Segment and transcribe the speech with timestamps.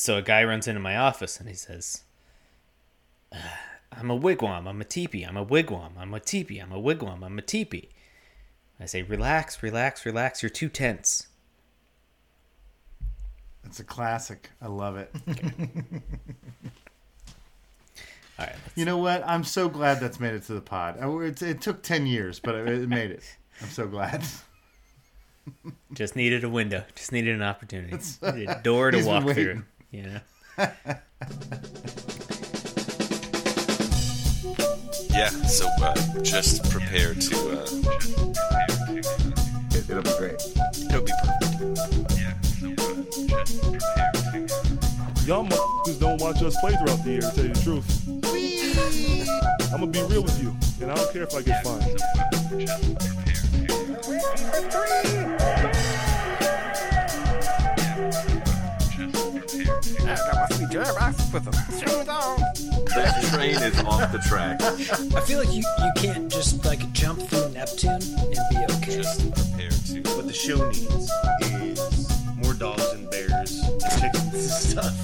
[0.00, 2.02] so a guy runs into my office and he says,
[3.32, 3.36] uh,
[3.92, 4.66] "I'm a wigwam.
[4.66, 5.24] I'm a teepee.
[5.24, 5.92] I'm a wigwam.
[5.98, 6.58] I'm a teepee.
[6.58, 7.22] I'm a wigwam.
[7.22, 7.90] I'm a teepee."
[8.78, 10.42] I say, "Relax, relax, relax.
[10.42, 11.26] You're too tense."
[13.64, 14.50] It's a classic.
[14.60, 15.10] I love it.
[18.38, 18.56] All right.
[18.74, 19.22] You know what?
[19.26, 20.96] I'm so glad that's made it to the pod.
[20.98, 23.22] It, it took 10 years, but it made it.
[23.60, 24.24] I'm so glad.
[25.92, 26.84] Just needed a window.
[26.94, 27.98] Just needed an opportunity.
[28.22, 29.62] Needed a door to walk through.
[29.92, 30.04] Waiting.
[30.04, 30.20] You know.
[35.10, 37.36] Yeah, so uh, just prepare to.
[37.50, 37.66] Uh,
[39.72, 40.34] It, it'll be great.
[40.88, 42.12] it'll be perfect.
[42.18, 42.74] Yeah, so uh,
[43.32, 45.26] just prepare to.
[45.26, 47.86] Y'all motherfuckers don't watch us play throughout the year, to tell you the truth.
[49.72, 52.00] I'm gonna be real with you, and I don't care if I get fined.
[60.70, 61.14] That
[63.32, 64.62] train is off the track.
[64.62, 68.98] I feel like you, you can't just like jump through Neptune and be okay.
[68.98, 70.02] Just prepare to.
[70.14, 71.10] What the show needs
[71.42, 74.94] is more dogs and bears and chickens and stuff.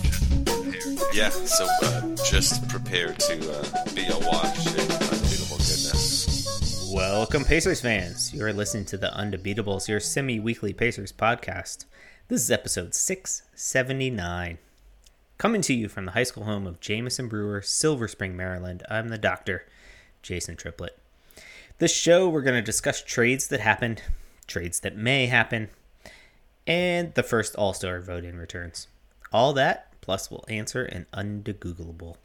[1.12, 6.92] Yeah, so uh, just prepare to uh, be awash in unbeatable goodness.
[6.94, 8.32] Welcome, Pacers fans.
[8.32, 11.86] You're listening to the Undebeatables, your semi weekly Pacers podcast.
[12.28, 14.58] This is episode 679.
[15.38, 19.08] Coming to you from the high school home of Jameson Brewer, Silver Spring, Maryland, I'm
[19.08, 19.66] the doctor,
[20.22, 20.98] Jason Triplett.
[21.76, 24.02] This show, we're going to discuss trades that happened,
[24.46, 25.68] trades that may happen,
[26.66, 28.88] and the first All Star voting returns.
[29.30, 32.16] All that, plus we'll answer an undegoogleable.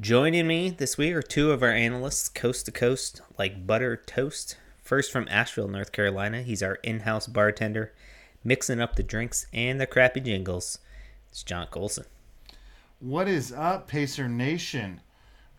[0.00, 4.56] Joining me this week are two of our analysts, coast to coast, like butter toast.
[4.82, 7.92] First from Asheville, North Carolina, he's our in house bartender,
[8.42, 10.78] mixing up the drinks and the crappy jingles.
[11.38, 12.04] It's John Colson.
[12.98, 15.00] What is up, Pacer Nation?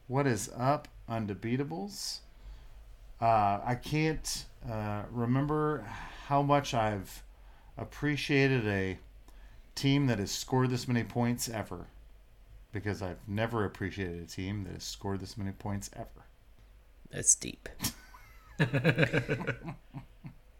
[0.07, 2.19] What is up, Undebeatables?
[3.21, 5.85] Uh, I can't uh, remember
[6.27, 7.23] how much I've
[7.77, 8.99] appreciated a
[9.73, 11.87] team that has scored this many points ever.
[12.73, 16.25] Because I've never appreciated a team that has scored this many points ever.
[17.09, 17.69] That's deep.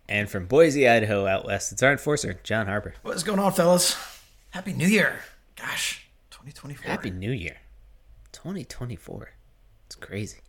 [0.07, 2.93] and from Boise, Idaho, out west, it's our enforcer, John Harper.
[3.01, 3.97] What's going on, fellas?
[4.51, 5.19] Happy New Year.
[5.55, 6.89] Gosh, 2024.
[6.89, 7.57] Happy New Year.
[8.31, 9.31] 2024.
[9.85, 10.39] It's crazy.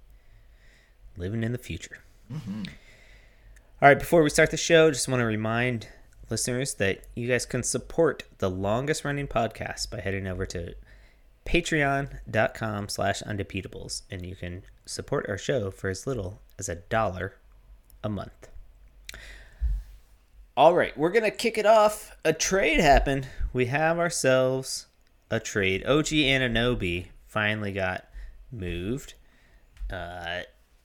[1.16, 1.98] Living in the future.
[2.32, 2.62] Mm-hmm.
[3.82, 5.88] All right, before we start the show, just want to remind
[6.30, 10.74] listeners that you guys can support the longest running podcast by heading over to
[11.44, 17.34] patreon.com slash undebeatables and you can support our show for as little as a dollar
[18.04, 18.48] a month.
[20.60, 22.14] All right, we're going to kick it off.
[22.22, 23.26] A trade happened.
[23.54, 24.88] We have ourselves
[25.30, 25.86] a trade.
[25.86, 28.04] OG Anunoby finally got
[28.52, 29.14] moved
[29.90, 30.40] uh,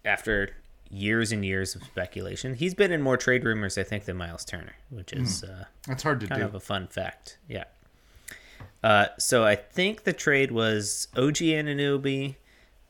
[0.06, 0.52] after
[0.90, 2.54] years and years of speculation.
[2.54, 6.04] He's been in more trade rumors, I think, than Myles Turner, which is uh, That's
[6.04, 6.46] hard to kind do.
[6.48, 7.38] of a fun fact.
[7.50, 7.66] Yeah.
[8.82, 12.36] Uh, so I think the trade was OG Anunoby,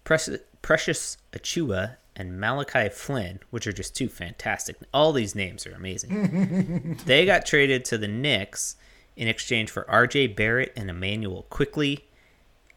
[0.03, 4.77] Precious, Precious Achiuwa, and Malachi Flynn, which are just two fantastic.
[4.93, 6.99] All these names are amazing.
[7.05, 8.75] they got traded to the Knicks
[9.15, 12.05] in exchange for RJ Barrett and Immanuel Quickley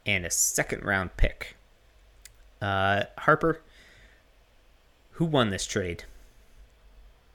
[0.06, 1.56] and a second round pick.
[2.60, 3.62] Uh, Harper,
[5.12, 6.04] who won this trade?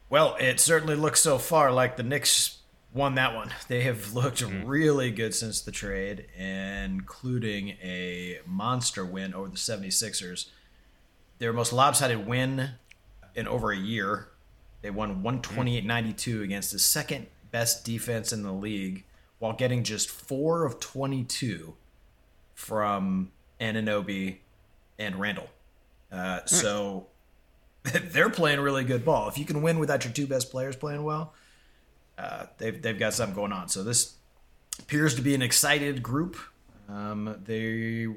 [0.09, 2.59] Well, it certainly looks so far like the Knicks
[2.93, 3.51] won that one.
[3.67, 10.47] They have looked really good since the trade, including a monster win over the 76ers.
[11.39, 12.71] Their most lopsided win
[13.35, 14.29] in over a year.
[14.81, 19.05] They won 128 92 against the second best defense in the league
[19.39, 21.75] while getting just 4 of 22
[22.53, 24.37] from Anunoby
[24.99, 25.49] and Randall.
[26.11, 27.07] Uh, so
[27.83, 29.27] they're playing really good ball.
[29.27, 31.33] If you can win without your two best players playing well,
[32.17, 33.67] uh, they've they've got something going on.
[33.67, 34.13] So this
[34.79, 36.37] appears to be an excited group.
[36.87, 38.07] Um, they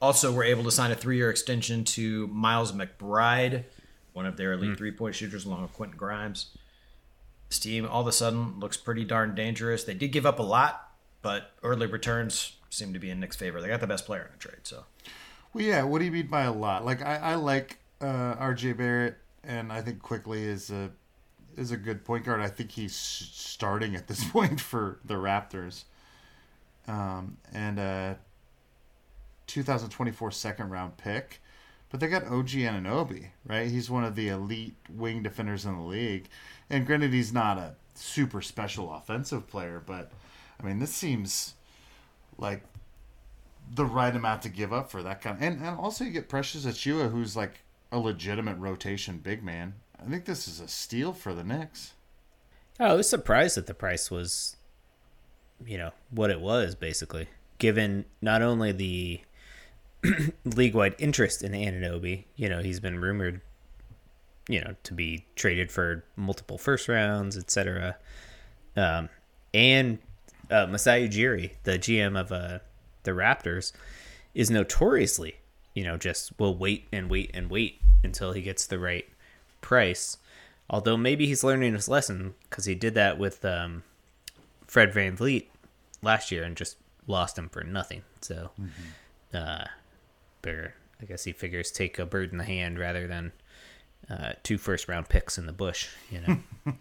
[0.00, 3.64] also we were able to sign a three-year extension to Miles McBride,
[4.12, 6.56] one of their elite three-point shooters, along with Quentin Grimes.
[7.48, 9.84] This team all of a sudden looks pretty darn dangerous.
[9.84, 10.90] They did give up a lot,
[11.22, 13.60] but early returns seem to be in Knicks' favor.
[13.60, 14.84] They got the best player in the trade, so
[15.52, 15.82] Well, yeah.
[15.82, 16.84] What do you mean by a lot?
[16.84, 18.74] Like I, I like uh, R.J.
[18.74, 20.90] Barrett, and I think Quickley is a
[21.56, 22.40] is a good point guard.
[22.40, 25.84] I think he's starting at this point for the Raptors.
[26.88, 28.18] Um, and a
[29.46, 31.40] 2024 second round pick,
[31.90, 33.68] but they got OG Anunoby, right?
[33.68, 36.28] He's one of the elite wing defenders in the league,
[36.68, 40.10] and granted, he's not a super special offensive player, but
[40.60, 41.54] I mean, this seems
[42.38, 42.62] like
[43.74, 45.36] the right amount to give up for that kind.
[45.36, 47.60] Of, and and also you get Precious Achiuwa, who's like
[47.92, 49.74] a legitimate rotation big man.
[50.00, 51.94] I think this is a steal for the Knicks.
[52.78, 54.56] Oh, I was surprised that the price was,
[55.64, 57.28] you know, what it was basically,
[57.58, 59.20] given not only the
[60.44, 62.24] league-wide interest in Anunoby.
[62.36, 63.40] You know, he's been rumored,
[64.48, 67.96] you know, to be traded for multiple first rounds, etc.
[68.76, 69.08] Um,
[69.54, 69.98] and
[70.50, 72.58] uh, Masai Ujiri, the GM of uh,
[73.04, 73.72] the Raptors,
[74.34, 75.36] is notoriously,
[75.74, 79.06] you know, just will wait and wait and wait until he gets the right
[79.60, 80.18] price.
[80.68, 83.82] Although maybe he's learning his lesson because he did that with um,
[84.66, 85.46] Fred VanVleet
[86.02, 86.76] last year and just
[87.06, 88.02] lost him for nothing.
[88.20, 88.50] So,
[89.32, 89.64] uh,
[90.46, 93.32] better, I guess he figures take a bird in the hand rather than
[94.08, 96.38] uh, two first round picks in the bush, you know?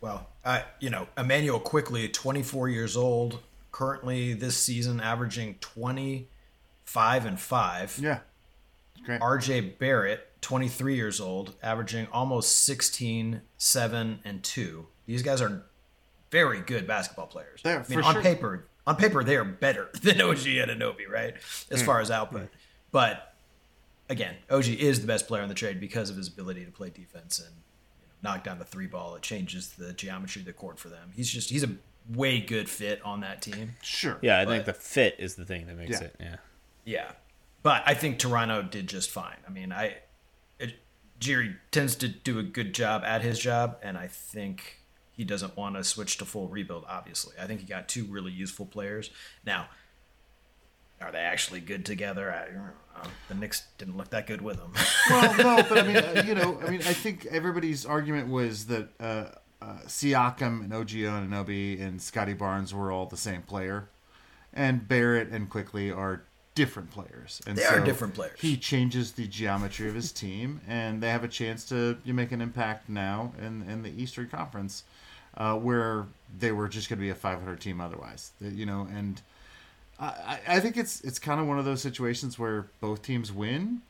[0.00, 3.38] Well, uh, you know, Immanuel Quickley, 24 years old,
[3.72, 7.98] currently this season averaging 25 and 5.
[8.02, 8.18] Yeah,
[9.06, 9.18] great.
[9.22, 14.86] RJ Barrett, 23 years old, averaging almost 16, 7, and 2.
[15.06, 15.62] These guys are
[16.30, 17.62] very good basketball players.
[17.62, 18.22] They're- I mean, for on sure.
[18.22, 21.32] paper, on paper they are better than OG Anunoby, right?
[21.70, 22.50] As far as output.
[22.94, 23.34] But
[24.08, 26.90] again, OG is the best player on the trade because of his ability to play
[26.90, 29.16] defense and you know, knock down the three ball.
[29.16, 31.10] It changes the geometry of the court for them.
[31.12, 31.70] He's just he's a
[32.14, 33.72] way good fit on that team.
[33.82, 34.18] sure.
[34.22, 36.06] Yeah, I think the fit is the thing that makes Yeah.
[36.06, 36.36] it, yeah.
[36.84, 37.10] Yeah,
[37.64, 39.38] but I think Toronto did just fine.
[39.44, 39.96] I mean, I
[40.60, 40.74] it,
[41.18, 45.56] Jerry tends to do a good job at his job, and I think he doesn't
[45.56, 46.84] want to switch to full rebuild.
[46.88, 49.10] Obviously, I think he got two really useful players.
[49.44, 49.66] Now,
[51.04, 52.32] are they actually good together?
[52.32, 52.72] I, don't
[53.28, 54.72] the Knicks didn't look that good with them.
[55.10, 58.66] well, no, but I mean, uh, you know, I mean, I think everybody's argument was
[58.66, 59.26] that uh,
[59.60, 63.88] uh, Siakam and OG Anunoby and Scottie Barnes were all the same player,
[64.52, 66.22] and Barrett and Quickley are
[66.54, 67.40] different players.
[67.46, 68.38] And They are different players.
[68.40, 72.32] He changes the geometry of his team, and they have a chance to you make
[72.32, 74.84] an impact now in in the Eastern Conference,
[75.36, 76.06] uh, where
[76.38, 78.32] they were just going to be a 500 team otherwise.
[78.40, 79.20] You know, and.
[79.98, 83.82] I, I think it's it's kind of one of those situations where both teams win.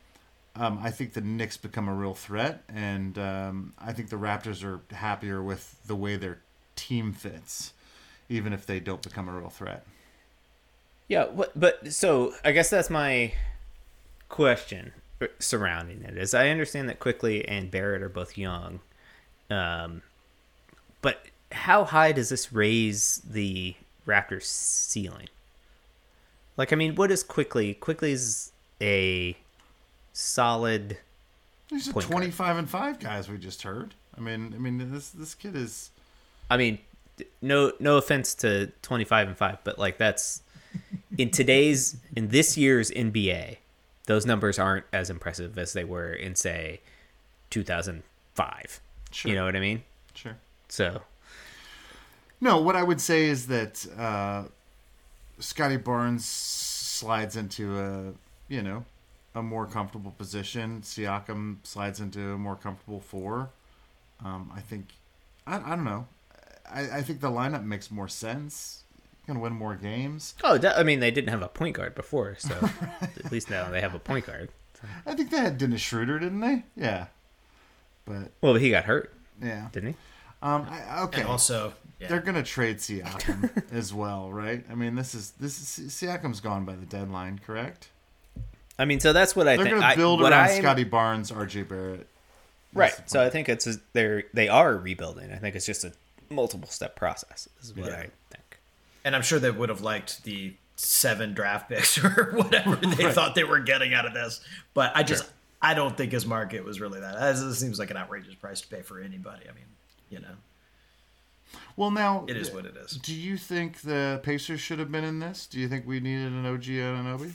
[0.55, 4.63] Um, I think the Knicks become a real threat, and um, I think the Raptors
[4.63, 6.39] are happier with the way their
[6.77, 7.73] team fits,
[8.29, 9.85] even if they don't become a real threat.
[11.09, 13.33] Yeah, what, but so I guess that's my
[14.29, 14.93] question
[15.39, 16.17] surrounding it.
[16.17, 18.79] Is I understand that Quickley and Barrett are both young,
[19.49, 20.03] um,
[21.01, 23.75] but how high does this raise the
[24.07, 25.27] Raptors' ceiling?
[26.57, 27.73] Like, I mean, what is Quickley?
[27.73, 29.35] Quickley's a
[30.13, 30.97] solid.
[31.69, 32.11] These are Point guard.
[32.11, 33.93] twenty-five and five guys we just heard.
[34.17, 35.89] I mean, I mean this this kid is
[36.49, 36.79] I mean,
[37.41, 40.41] no no offense to 25 and 5, but like that's
[41.17, 43.57] in today's in this year's NBA,
[44.05, 46.81] those numbers aren't as impressive as they were in say
[47.49, 48.81] 2005.
[49.11, 49.29] Sure.
[49.29, 49.83] You know what I mean?
[50.13, 50.37] sure.
[50.69, 51.01] So,
[52.41, 54.43] No, what I would say is that uh,
[55.39, 58.13] Scottie Barnes slides into a
[58.47, 58.85] you know
[59.33, 60.81] a more comfortable position.
[60.81, 63.49] Siakam slides into a more comfortable four.
[64.23, 64.87] Um, I think
[65.45, 66.07] I, I don't know.
[66.71, 68.83] I, I think the lineup makes more sense.
[69.25, 70.35] Can win more games.
[70.43, 72.53] oh, that, I mean, they didn't have a point guard before, so
[73.01, 74.49] at least now they have a point guard.
[75.03, 76.63] I think they had Dennis Schroeder, didn't they?
[76.75, 77.07] Yeah,
[78.05, 79.11] but Well, he got hurt,
[79.41, 79.69] yeah.
[79.71, 79.95] didn't he?
[80.45, 81.21] Um, I, okay.
[81.21, 82.07] And also, yeah.
[82.07, 84.63] They're gonna trade Siakam as well, right?
[84.69, 87.89] I mean, this is this is Siakam's gone by the deadline, correct?
[88.77, 89.69] I mean, so that's what I think.
[89.69, 89.81] They're think.
[89.83, 91.63] gonna build what around Scottie Barnes, R.J.
[91.63, 92.07] Barrett.
[92.73, 92.93] Right.
[93.09, 95.31] So I think it's a, they're they are rebuilding.
[95.31, 95.93] I think it's just a
[96.29, 97.47] multiple step process.
[97.61, 97.95] Is what Yeah.
[97.95, 98.59] I think.
[99.05, 103.33] and I'm sure they would have liked the seven draft picks or whatever they thought
[103.33, 104.41] they were getting out of this.
[104.73, 105.25] But I just
[105.61, 107.17] I don't think his market was really that.
[107.19, 109.45] This seems like an outrageous price to pay for anybody.
[109.49, 109.65] I mean,
[110.15, 112.91] you know, Well, now it is what it is.
[112.93, 115.45] Do you think the Pacers should have been in this?
[115.45, 117.33] Do you think we needed an OG Anunoby?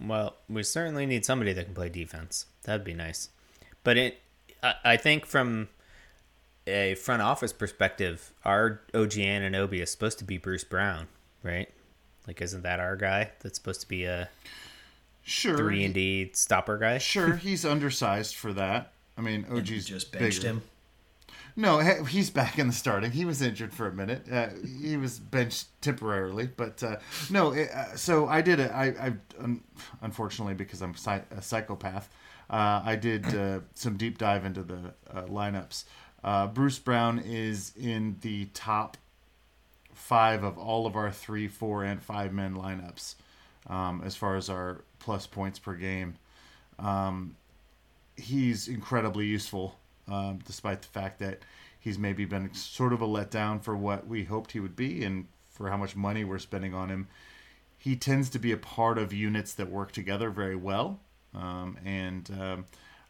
[0.00, 2.46] Well, we certainly need somebody that can play defense.
[2.64, 3.28] That'd be nice.
[3.84, 4.20] But it,
[4.62, 5.68] I, I think from
[6.66, 11.06] a front office perspective, our OG Anunoby is supposed to be Bruce Brown,
[11.44, 11.68] right?
[12.26, 13.30] Like, isn't that our guy?
[13.40, 14.28] That's supposed to be a
[15.24, 15.56] Sure.
[15.56, 16.98] three and D stopper guy.
[16.98, 18.92] Sure, he's undersized for that.
[19.16, 20.54] I mean, And OG's just benched bigger.
[20.54, 20.62] him.
[21.54, 23.10] No, he's back in the starting.
[23.10, 24.26] He was injured for a minute.
[24.30, 24.48] Uh,
[24.80, 26.96] he was benched temporarily, but uh,
[27.30, 27.52] no.
[27.52, 28.70] it- Uh, so I did it.
[28.72, 29.62] I, un-
[30.00, 30.94] unfortunately because I'm
[31.30, 32.08] a psychopath.
[32.48, 35.84] Uh, I did uh, some deep dive into the uh, lineups.
[36.54, 38.96] Bruce Brown is in the top
[39.94, 43.14] five of all of our three, four, and five men lineups
[43.68, 46.14] um, as far as our plus points per game.
[46.78, 47.36] Um,
[48.16, 49.78] he's incredibly useful,
[50.08, 51.40] um, despite the fact that
[51.78, 55.26] he's maybe been sort of a letdown for what we hoped he would be and
[55.50, 57.08] for how much money we're spending on him.
[57.76, 61.00] He tends to be a part of units that work together very well,
[61.34, 62.64] um, and um,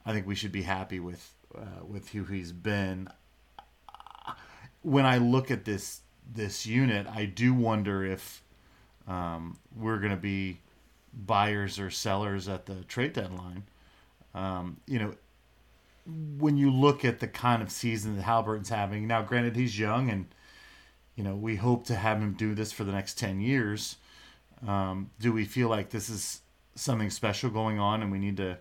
[0.06, 3.08] I think we should be happy with uh, with who he's been.
[4.80, 6.00] When I look at this
[6.34, 8.42] this unit, I do wonder if
[9.06, 10.58] um, we're going to be
[11.12, 13.64] buyers or sellers at the trade deadline.
[14.34, 15.14] Um, you know,
[16.06, 20.10] when you look at the kind of season that Halliburton's having now, granted he's young
[20.10, 20.26] and
[21.14, 23.96] you know we hope to have him do this for the next ten years.
[24.66, 26.40] Um, do we feel like this is
[26.74, 28.58] something special going on and we need to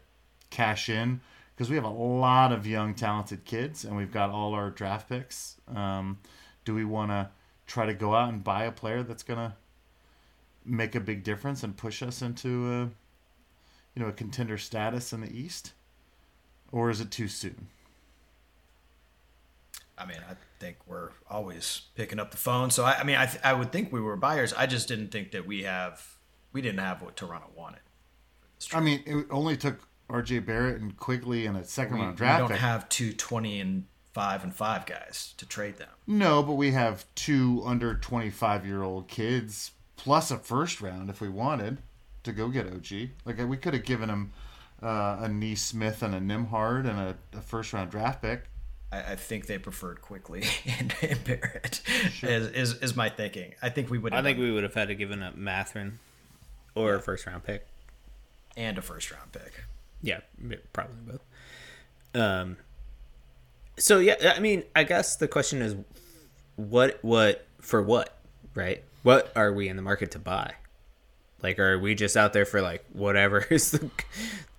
[0.50, 1.21] cash in?
[1.55, 5.10] Because we have a lot of young, talented kids and we've got all our draft
[5.10, 5.57] picks.
[5.74, 6.19] Um,
[6.65, 7.29] do we want to
[7.67, 9.53] try to go out and buy a player that's to
[10.65, 12.79] make a big difference and push us into a,
[13.95, 15.74] you know, a contender status in the East?
[16.71, 17.67] Or is it too soon?
[19.97, 22.71] I mean, I think we're always picking up the phone.
[22.71, 24.53] So I, I mean, I, th- I would think we were buyers.
[24.53, 26.17] I just didn't think that we have
[26.53, 27.81] we didn't have what Toronto wanted.
[28.73, 30.39] I mean, it only took R.J.
[30.39, 32.37] Barrett and Quickley and a second We, round draft.
[32.37, 32.59] we don't pick.
[32.59, 35.89] have two 20 and five and five guys to trade them.
[36.05, 41.21] No, but we have two under 25 year old kids plus a first round if
[41.21, 41.77] we wanted
[42.23, 43.09] to go get OG.
[43.25, 44.31] Like we could have given him
[44.81, 48.43] uh, a Nesmith and a Nembhard and a, a first round draft pick.
[48.91, 50.43] I, I think they preferred Quickley
[50.79, 51.81] and, and Barrett.
[52.23, 53.53] Is, is is my thinking.
[53.61, 54.13] I think we would.
[54.13, 56.00] I have think done- we would have had to given up Mathurin
[56.75, 57.65] or a first round pick.
[58.57, 59.63] and a first round pick.
[60.01, 60.21] Yeah,
[60.73, 61.21] probably both.
[62.19, 62.57] Um.
[63.77, 65.75] So yeah, I mean, I guess the question is,
[66.55, 68.17] what, what for what,
[68.53, 68.83] right?
[69.03, 70.53] What are we in the market to buy?
[71.43, 73.89] Like, are we just out there for like whatever is the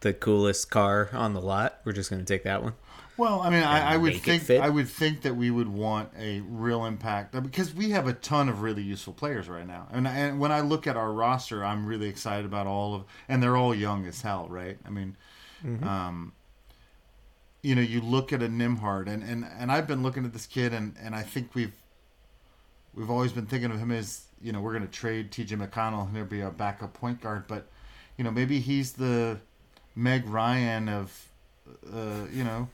[0.00, 1.80] the coolest car on the lot?
[1.84, 2.74] We're just gonna take that one.
[3.18, 4.48] Well, I mean, I, I would think.
[4.50, 8.48] I would think that we would want a real impact because we have a ton
[8.48, 9.86] of really useful players right now.
[9.92, 13.42] And, and when I look at our roster, I'm really excited about all of, and
[13.42, 14.78] they're all young as hell, right?
[14.86, 15.16] I mean,
[15.82, 16.32] um,
[17.62, 20.46] you know, you look at a Nembhard, and, and, and I've been looking at this
[20.46, 21.72] kid, and, and I think we've
[22.94, 25.56] we've always been thinking of him as you know we're going to trade T.J.
[25.56, 27.66] McConnell and he'll be our backup point guard, but
[28.16, 29.38] you know maybe he's the
[29.94, 31.28] Meg Ryan of
[31.92, 32.68] uh, you know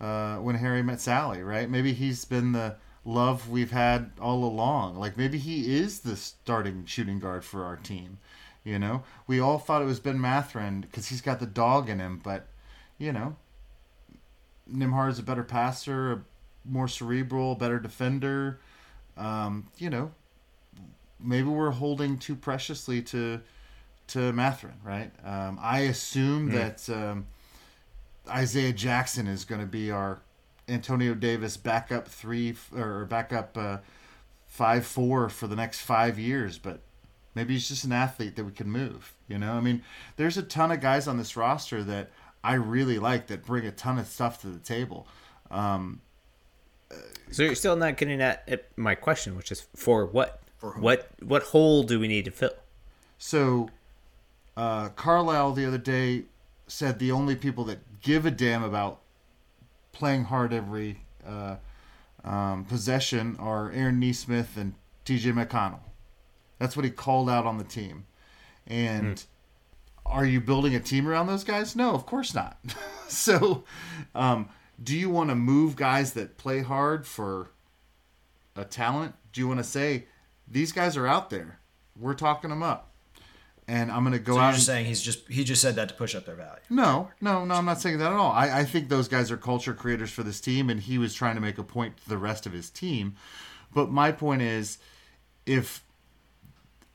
[0.00, 1.70] uh, when Harry met Sally, right?
[1.70, 4.96] Maybe he's been the love we've had all along.
[4.96, 8.18] Like maybe he is the starting shooting guard for our team.
[8.64, 11.98] You know, we all thought it was Ben Mathurin because he's got the dog in
[11.98, 12.46] him, but
[12.98, 13.36] you know,
[14.72, 16.22] Nembhard is a better passer, a
[16.64, 18.60] more cerebral, better defender.
[19.16, 20.12] Um, you know,
[21.22, 23.40] maybe we're holding too preciously to
[24.08, 25.10] to Mathurin, right?
[25.24, 27.26] Um, I assume that um,
[28.28, 30.20] Isaiah Jackson is going to be our
[30.68, 33.78] Antonio Davis backup three or backup uh,
[34.46, 36.80] five four for the next five years, but
[37.34, 39.14] maybe he's just an athlete that we can move.
[39.28, 39.82] You know, I mean,
[40.16, 42.10] there's a ton of guys on this roster that
[42.44, 45.06] I really like that bring a ton of stuff to the table.
[45.50, 46.00] Um,
[47.30, 50.41] So you're still not getting at, at my question, which is for what?
[50.70, 51.10] What?
[51.20, 52.54] What hole do we need to fill?
[53.18, 53.70] So,
[54.56, 56.24] uh, Carlisle the other day
[56.66, 59.00] said the only people that give a damn about
[59.92, 61.56] playing hard every uh,
[62.24, 65.80] um, possession are Aaron Nesmith and TJ McConnell.
[66.58, 68.06] That's what he called out on the team.
[68.66, 69.22] And
[70.06, 71.74] are you building a team around those guys?
[71.76, 72.58] No, of course not.
[73.08, 73.64] so,
[74.14, 74.48] um,
[74.82, 77.50] do you want to move guys that play hard for
[78.56, 79.14] a talent?
[79.32, 80.06] Do you want to say
[80.52, 81.58] these guys are out there?
[81.98, 82.90] We're talking them up,
[83.68, 84.42] and I'm going to go So out.
[84.42, 86.60] you're and- just saying he's just he just said that to push up their value.
[86.70, 88.32] no, no, no, I'm not saying that at all.
[88.32, 91.34] I, I think those guys are culture creators for this team, and he was trying
[91.34, 93.14] to make a point to the rest of his team.
[93.74, 94.78] But my point is,
[95.46, 95.82] if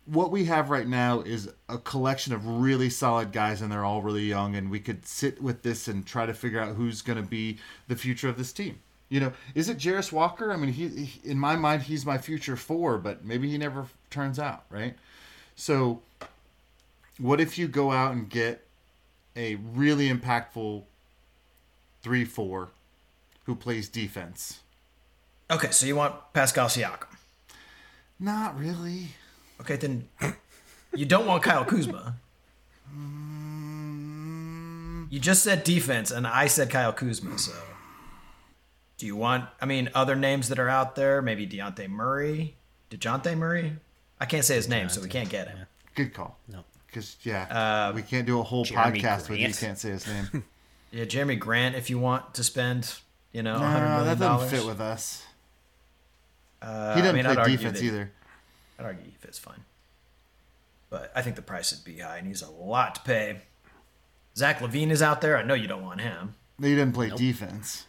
[0.06, 4.02] what we have right now is a collection of really solid guys, and they're all
[4.02, 7.22] really young, and we could sit with this and try to figure out who's going
[7.22, 8.80] to be the future of this team.
[9.10, 10.52] You know, is it Jarace Walker?
[10.52, 13.88] I mean, he, he in my mind he's my future four, but maybe he never
[14.10, 14.96] turns out, right?
[15.56, 16.02] So,
[17.18, 18.66] what if you go out and get
[19.36, 20.84] a really impactful
[22.02, 22.70] three four
[23.46, 24.60] who plays defense?
[25.50, 27.16] Okay, so you want Pascal Siakam.
[28.20, 29.10] Not really.
[29.62, 30.10] Okay, then
[30.94, 32.16] you don't want Kyle Kuzma.
[32.94, 33.48] Mm.
[35.10, 37.38] You just said defense, and I said Kyle Kuzma.
[37.38, 37.54] So,
[38.98, 39.46] do you want?
[39.62, 42.56] I mean, other names that are out there, maybe Deontay Murray.
[42.90, 43.74] DeJounte Murray.
[44.20, 45.60] I can't say his name, so we can't get him.
[45.96, 46.38] Good call.
[46.48, 46.64] No.
[46.88, 47.44] Because yeah,
[47.90, 49.60] Uh, we can't do a whole Jeremy podcast with you Grant.
[49.60, 50.44] can't say his name.
[50.90, 51.76] Yeah, Jerami Grant.
[51.76, 52.96] If you want to spend,
[53.34, 55.26] you know, a hundred no, million that doesn't dollars, fit with us.
[56.62, 58.12] Uh, He doesn't mean, I'd play defense that- either.
[58.80, 59.66] I'd argue he fits fine,
[60.90, 63.42] but I think the price would be high, and he's a lot to pay.
[64.38, 65.36] Zach LaVine is out there.
[65.38, 66.36] I know you don't want him.
[66.62, 67.86] He didn't play defense.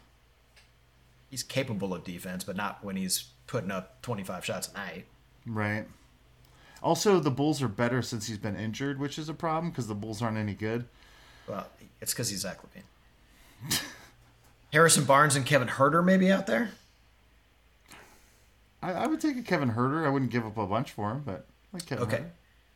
[1.30, 5.04] He's capable of defense, but not when he's putting up 25 shots a night.
[5.46, 5.86] Right.
[6.82, 9.94] Also, the Bulls are better since he's been injured, which is a problem because the
[9.94, 10.86] Bulls aren't any good.
[11.48, 11.66] Well,
[12.00, 13.80] it's because he's Zach LaVine.
[14.72, 16.70] Harrison Barnes and Kevin Huerter maybe out there.
[18.82, 20.06] I, I would take a Kevin Huerter.
[20.06, 22.16] I wouldn't give up a bunch for him, but like Kevin Okay.
[22.18, 22.30] Huerter.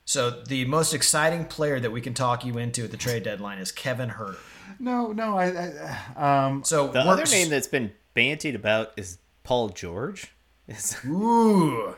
[0.04, 3.58] So the most exciting player that we can talk you into at the trade deadline
[3.58, 4.38] is Kevin Huerter.
[4.80, 5.70] No, no, I,
[6.16, 10.32] I um, So The other name that's been bantied about is Paul George.
[11.06, 11.94] Ooh,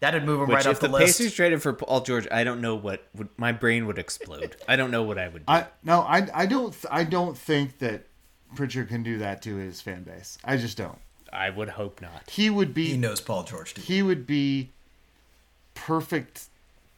[0.00, 1.18] that'd move him Which, right off the, the list.
[1.18, 4.56] Pacers traded for Paul George, I don't know what would my brain would explode.
[4.68, 5.52] I don't know what I would do.
[5.52, 8.06] I no, I, I don't, I don't think that
[8.54, 10.38] Pritchard can do that to his fan base.
[10.44, 10.98] I just don't.
[11.32, 12.28] I would hope not.
[12.28, 13.82] He would be he knows Paul George too.
[13.82, 14.70] he would be
[15.74, 16.46] perfect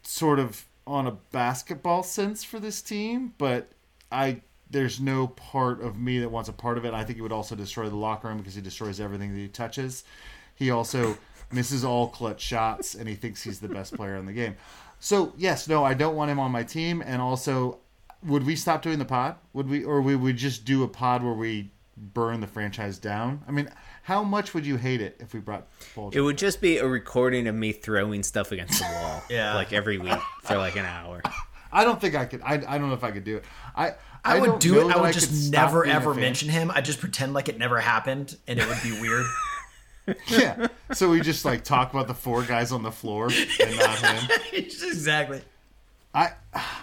[0.02, 3.68] sort of on a basketball sense for this team, but
[4.10, 4.40] I
[4.72, 6.92] there's no part of me that wants a part of it.
[6.94, 9.48] I think he would also destroy the locker room because he destroys everything that he
[9.48, 10.04] touches.
[10.54, 11.16] He also
[11.52, 14.56] misses all clutch shots and he thinks he's the best player in the game.
[15.00, 17.78] So, yes, no, I don't want him on my team and also
[18.24, 19.36] would we stop doing the pod?
[19.52, 22.98] Would we or would we would just do a pod where we burn the franchise
[22.98, 23.42] down?
[23.48, 23.68] I mean,
[24.04, 26.86] how much would you hate it if we brought Paul It would just be a
[26.86, 29.54] recording of me throwing stuff against the wall, Yeah.
[29.54, 31.20] like every week for like an hour.
[31.72, 32.42] I don't think I could.
[32.42, 33.44] I, I don't know if I could do it.
[33.74, 34.96] I I, would don't do know it.
[34.96, 36.70] I would could just never ever mention him.
[36.70, 39.26] I just pretend like it never happened, and it would be weird.
[40.26, 40.68] Yeah.
[40.92, 44.30] So we just like talk about the four guys on the floor and not him.
[44.52, 45.42] exactly.
[46.14, 46.32] I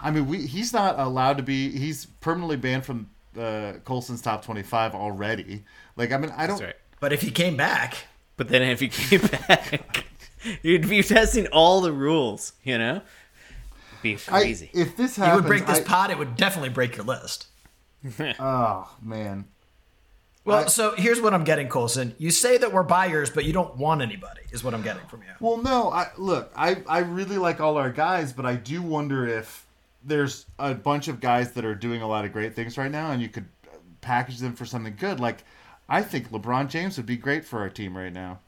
[0.01, 1.77] I mean we he's not allowed to be.
[1.77, 5.63] He's permanently banned from uh, Colson's top twenty five already.
[5.95, 6.61] Like I mean I don't.
[6.61, 6.75] Right.
[6.99, 7.95] But if he came back,
[8.37, 10.05] But then if he came back,
[10.61, 12.53] you'd be testing all the rules.
[12.63, 13.01] You know,
[14.01, 14.69] be I, crazy.
[14.73, 16.11] if this happens, you would break this I- pot.
[16.11, 17.47] It would definitely break your list.
[18.39, 19.45] Oh man.
[20.45, 22.15] Well, I- so here's what I'm getting, Colson.
[22.17, 24.41] You say that we're buyers, but you don't want anybody.
[24.51, 25.29] Is what I'm getting from you.
[25.39, 25.91] Well, no.
[25.91, 26.51] I look.
[26.55, 29.65] I I really like all our guys, but I do wonder if
[30.03, 33.11] there's a bunch of guys that are doing a lot of great things right now,
[33.11, 33.45] and you could
[34.01, 35.19] package them for something good.
[35.19, 35.43] Like,
[35.89, 38.39] I think LeBron James would be great for our team right now.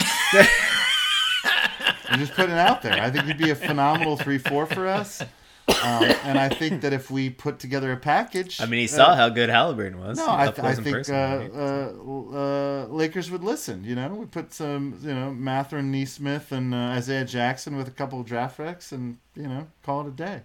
[1.43, 2.93] I'm just putting it out there.
[3.01, 5.21] I think he'd be a phenomenal three-four for us.
[5.67, 8.89] Um, and I think that if we put together a package, I mean, he uh,
[8.89, 10.17] saw how good Halliburton was.
[10.17, 11.51] no, I, up I close and think uh, right?
[11.55, 13.83] uh, uh, Lakers would listen.
[13.83, 17.91] You know, we put some, you know, Mathurin, Nesmith, and uh, Isaiah Jackson with a
[17.91, 20.41] couple of draft picks, and you know, call it a day.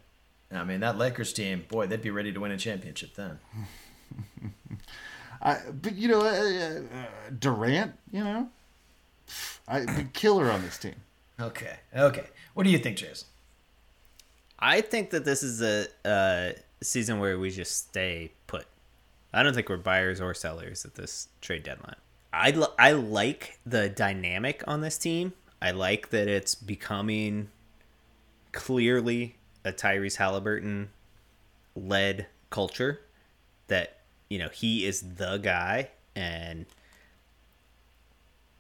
[0.53, 3.39] I mean, that Lakers team, boy, they'd be ready to win a championship then.
[5.43, 7.07] I, but you know, uh, uh,
[7.39, 8.49] Durant, you know,
[9.69, 10.95] I be killer on this team.
[11.39, 11.77] Okay.
[11.95, 12.27] Okay.
[12.55, 13.29] What do you think, Jason?
[14.59, 18.67] I think that this is a, season where we just stay put.
[19.33, 21.97] I don't think we're buyers or sellers at this trade deadline.
[22.33, 25.33] I, I like the dynamic on this team.
[25.61, 27.49] I like that it's becoming
[28.53, 30.91] clearly a Tyrese Halliburton
[31.75, 33.01] led culture.
[33.69, 36.67] That, you know, he is the guy and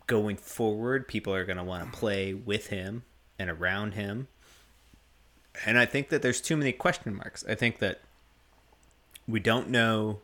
[0.06, 3.04] going forward, people are going to want to play with him
[3.38, 4.28] and around him.
[5.64, 7.44] And I think that there's too many question marks.
[7.48, 8.00] I think that
[9.26, 10.20] we don't know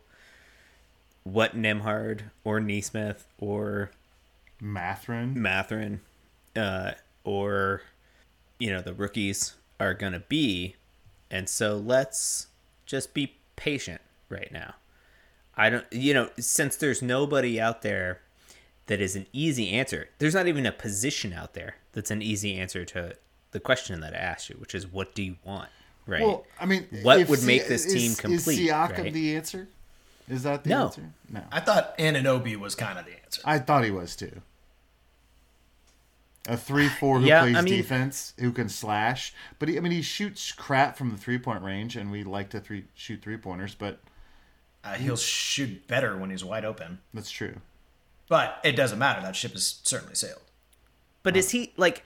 [1.23, 3.91] what Nembhard or Nesmith or
[4.61, 6.01] Mathurin, Mathurin
[6.55, 6.91] uh,
[7.23, 7.81] or
[8.59, 10.75] you know the rookies are gonna be,
[11.31, 12.47] and so let's
[12.85, 14.75] just be patient right now.
[15.55, 18.21] I don't, you know, since there's nobody out there
[18.87, 20.09] that is an easy answer.
[20.19, 23.15] There's not even a position out there that's an easy answer to
[23.53, 25.69] the question that I asked you, which is what do you want,
[26.05, 26.21] right?
[26.21, 29.13] Well, I mean, What if would Si- make this team is, complete, Is Siakam right?
[29.13, 29.67] the answer?
[30.29, 30.85] Is that the No.
[30.85, 31.09] answer?
[31.29, 33.41] No, I thought Anunoby was kind of the answer.
[33.45, 34.41] I thought he was too.
[36.45, 39.93] A three-four who Yeah, plays I mean- defense, who can slash, but he, I mean,
[39.93, 43.99] he shoots crap from the three-point range, and we like to three shoot three-pointers, but
[44.83, 46.99] Uh, he'll shoot better when he's wide open.
[47.13, 47.61] that's true.
[48.27, 49.21] But it doesn't matter.
[49.21, 50.41] That ship has certainly sailed.
[51.21, 52.03] But is he like?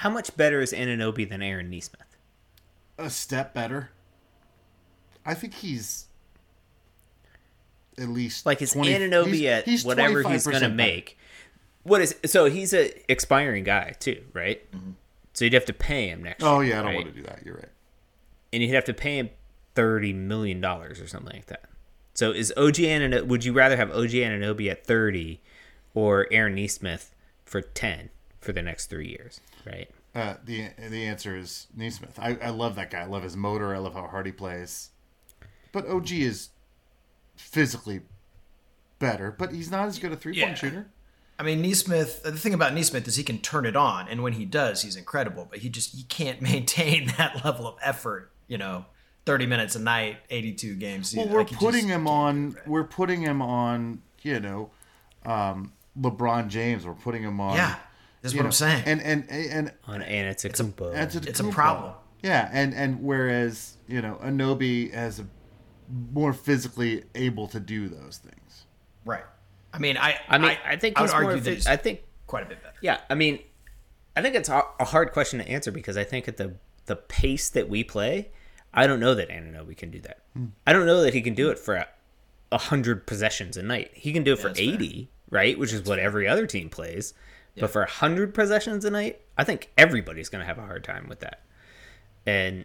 [0.00, 2.02] How much better is Anunoby than Aaron Nesmith?
[2.98, 3.90] A step better.
[5.24, 6.06] I think he's
[7.98, 11.18] at least Like is 20 Anunoby he's- at he's whatever he's gonna make?
[11.82, 14.70] what is so he's a expiring guy too, right?
[14.72, 14.90] Mm-hmm.
[15.34, 16.42] So you'd have to pay him next.
[16.42, 16.96] Oh year, yeah, I don't right?
[17.04, 17.42] want to do that.
[17.44, 17.68] You're right.
[18.52, 19.30] and you'd have to pay him
[19.74, 21.64] thirty million dollars or something like that.
[22.14, 23.26] So is OG Anunoby?
[23.26, 25.40] Would you rather have OG Anunoby at thirty
[25.94, 28.10] or Aaron Nesmith for ten
[28.46, 29.40] for the next three years?
[29.66, 29.90] Right.
[30.14, 32.18] Uh, the the answer is Nesmith.
[32.18, 33.00] I, I love that guy.
[33.02, 33.74] I love his motor.
[33.74, 34.90] I love how hard he plays.
[35.72, 36.48] But OG is
[37.36, 38.00] physically
[38.98, 40.54] better, but he's not as good a three point Yeah.
[40.54, 40.86] shooter.
[41.38, 42.22] I mean, Nesmith.
[42.22, 44.96] The thing about Nesmith is he can turn it on, and when he does, he's
[44.96, 45.46] incredible.
[45.50, 48.30] But he just he can't maintain that level of effort.
[48.48, 48.86] You know,
[49.26, 51.14] thirty minutes a night, eighty-two games.
[51.14, 51.32] Well, season.
[51.34, 52.52] we're Like, putting him on.
[52.52, 52.66] do it.
[52.68, 54.00] We're putting him on.
[54.22, 54.70] You know,
[55.26, 56.86] um, LeBron James.
[56.86, 57.56] We're putting him on.
[57.56, 57.76] Yeah,
[58.26, 58.82] that's what know, I'm saying.
[58.86, 60.94] And and and and Antetokounmpo.
[60.94, 61.26] Antetokounmpo.
[61.26, 61.94] it's a problem.
[62.22, 65.26] Yeah, and and whereas you know Anobi has a
[66.12, 68.64] more physically able to do those things.
[69.04, 69.24] right.
[69.72, 70.18] I mean, I.
[70.28, 72.76] I mean, I, think I would argue that I think quite a bit better.
[72.80, 73.40] Yeah, I mean,
[74.16, 76.54] I think it's a a hard question to answer because I think at the
[76.86, 78.30] the pace that we play,
[78.72, 80.22] I don't know that Anunoby can do that.
[80.32, 80.46] Hmm.
[80.66, 81.88] I don't know that he can do it for a,
[82.50, 83.90] a hundred possessions a night.
[83.92, 84.72] He can do it for that's fair.
[84.72, 85.58] eighty, right?
[85.58, 87.12] Which is what every other team plays.
[87.58, 90.84] But for a hundred possessions a night, I think everybody's going to have a hard
[90.84, 91.42] time with that.
[92.26, 92.64] And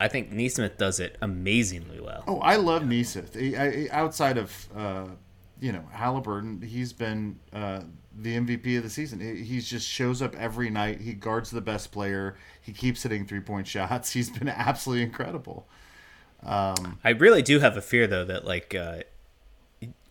[0.00, 2.24] I think Nesmith does it amazingly well.
[2.26, 3.34] Oh, I love Nesmith.
[3.34, 5.06] He- I- outside of uh,
[5.60, 7.82] you know Halliburton, he's been uh,
[8.16, 9.20] the MVP of the season.
[9.20, 11.00] He he's just shows up every night.
[11.00, 12.36] He guards the best player.
[12.62, 14.12] He keeps hitting three point shots.
[14.12, 15.68] He's been absolutely incredible.
[16.46, 18.98] I really do have a fear though that like uh,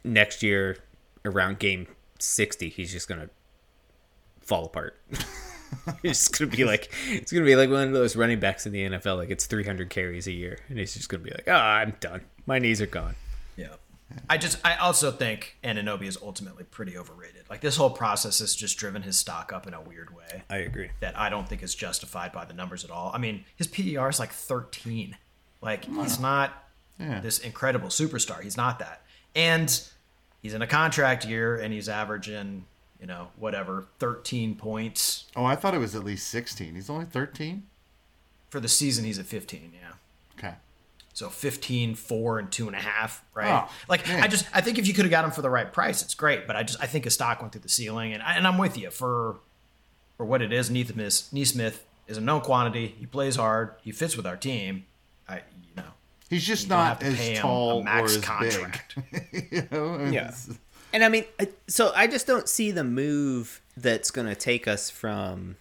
[0.03, 0.77] next year
[1.25, 1.87] around game
[2.19, 3.29] sixty, he's just gonna
[4.45, 4.99] fall apart.
[6.03, 8.83] it's gonna be like it's gonna be like one of those running backs in the
[8.89, 9.17] NFL.
[9.17, 11.95] Like it's three hundred carries a year, and he's just gonna be like, "Ah, I'm
[11.99, 12.21] done.
[12.45, 13.15] My knees are gone."
[13.57, 13.67] Yeah.
[14.29, 17.45] I just I also think Anunoby is ultimately pretty overrated.
[17.49, 20.57] Like this whole process has just driven his stock up in a weird way I
[20.57, 20.91] agree.
[20.99, 23.11] that I don't think is justified by the numbers at all.
[23.13, 25.17] I mean, his PER is like 13.
[25.61, 26.51] Like he's not
[26.99, 27.21] Yeah.
[27.21, 28.41] this incredible superstar.
[28.43, 29.01] He's not that.
[29.35, 29.81] And
[30.43, 32.65] he's in a contract year and he's averaging,
[33.03, 36.75] you know, whatever, 13 points Oh, I thought it was at least sixteen.
[36.75, 37.63] He's only thirteen.
[38.49, 39.03] for the season.
[39.03, 39.73] He's at 15.
[39.73, 39.89] Yeah.
[40.39, 40.55] Okay.
[41.13, 43.65] So 15, four, and two and a half, right?
[43.67, 44.23] Oh, like man.
[44.23, 46.15] I just I think if you could have got him for the right price, it's
[46.15, 46.47] great.
[46.47, 48.57] But I just I think his stock went through the ceiling, and I, and I'm
[48.57, 49.35] with you for
[50.15, 50.69] for what it is.
[50.71, 52.95] Nesmith Nesmith is a known quantity.
[52.97, 53.75] He plays hard.
[53.81, 54.85] He fits with our team.
[55.27, 55.83] I you know
[56.29, 58.95] He's just You don't have to pay as him a tall or as contract.
[59.11, 59.47] big.
[59.51, 59.95] you know?
[59.95, 60.21] I mean, Yeah.
[60.29, 60.49] it's-
[60.93, 61.25] And I mean,
[61.67, 65.55] so I just don't see the move that's going to take us from,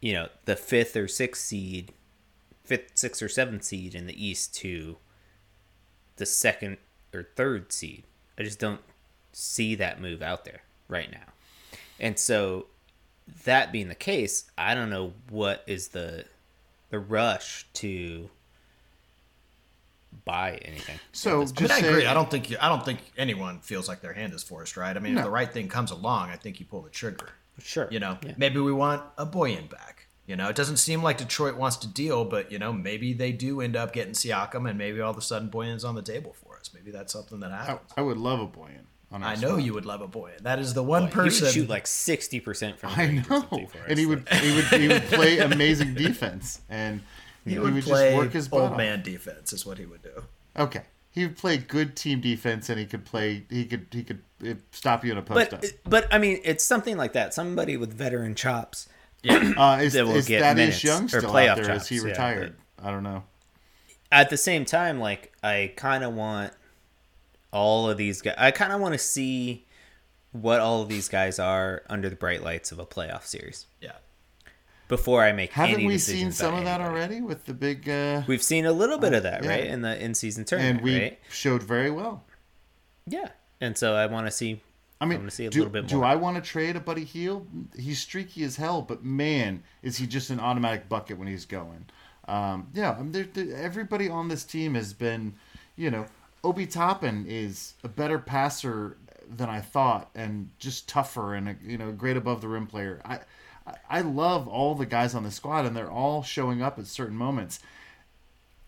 [0.00, 1.92] you know, the fifth or sixth seed,
[2.62, 4.98] fifth, sixth or seventh seed in the East to
[6.16, 6.76] the second
[7.14, 8.04] or third seed.
[8.38, 8.82] I just don't
[9.32, 11.32] see that move out there right now.
[11.98, 12.66] And so,
[13.44, 16.24] that being the case, I don't know what is the
[16.90, 18.28] the rush to
[20.24, 20.98] buy anything.
[21.12, 22.06] So I mean, just I agree.
[22.06, 24.96] I don't think you, I don't think anyone feels like their hand is forced, right?
[24.96, 25.20] I mean, No.
[25.20, 27.28] if the right thing comes along, I think you pull the trigger.
[27.62, 27.88] Sure.
[27.90, 28.32] You know, Yeah.
[28.36, 30.06] maybe we want a Bojan back.
[30.26, 33.32] You know, it doesn't seem like Detroit wants to deal, but you know, maybe they
[33.32, 36.34] do end up getting Siakam, and maybe all of a sudden Bojan's on the table
[36.34, 36.70] for us.
[36.72, 37.90] Maybe that's something that happens.
[37.96, 38.84] I would love a Bojan.
[39.12, 39.56] On I know squad.
[39.64, 40.38] you would love a Bojan.
[40.42, 41.46] That is the one He person.
[41.46, 42.90] would shoot like sixty percent from.
[42.96, 43.84] I range or know, for us.
[43.88, 47.02] and he would he would he would play amazing defense, and
[47.44, 48.76] he he would, would play just work his butt old off.
[48.76, 49.52] man defense.
[49.52, 50.24] Is what he would do.
[50.58, 53.44] Okay, he would play good team defense, and he could play.
[53.50, 55.60] He could he could uh, stop you in a post up.
[55.60, 57.34] But but I mean, it's something like that.
[57.34, 58.88] Somebody with veteran chops.
[59.28, 61.74] Uh, is that will is get that minutes is Young or still playoff out there?
[61.74, 62.56] Is he chops, yeah, retired?
[62.82, 63.24] I don't know.
[64.10, 66.54] At the same time, like I kind of want
[67.52, 68.34] all of these guys.
[68.38, 69.66] I kind of want to see
[70.32, 73.92] what all of these guys are under the bright lights of a playoff series Yeah.
[74.90, 76.98] Before I make Haven't we seen some of that anybody.
[76.98, 77.88] already with the big?
[77.88, 79.48] Uh, We've seen a little bit of that, yeah.
[79.50, 81.18] right, in the in-season tournament, and we right?
[81.30, 82.24] showed very well.
[83.06, 83.28] Yeah,
[83.60, 84.60] and so I want to see.
[85.00, 86.02] I mean, I wanna see a do, little bit more.
[86.02, 86.04] do.
[86.06, 87.46] I want to trade a Buddy Hield?
[87.78, 91.86] He's streaky as hell, but man, is he just an automatic bucket when he's going.
[92.28, 95.34] Um, yeah, I mean, there, there- everybody on this team has been,
[95.74, 96.04] you know,
[96.44, 98.96] Obi Toppin is a better passer
[99.28, 103.00] than I thought, and just tougher and a, you know, great above the rim player.
[103.04, 103.20] I,
[103.88, 107.16] I- love all the guys on the squad, and they're all showing up at certain
[107.16, 107.60] moments.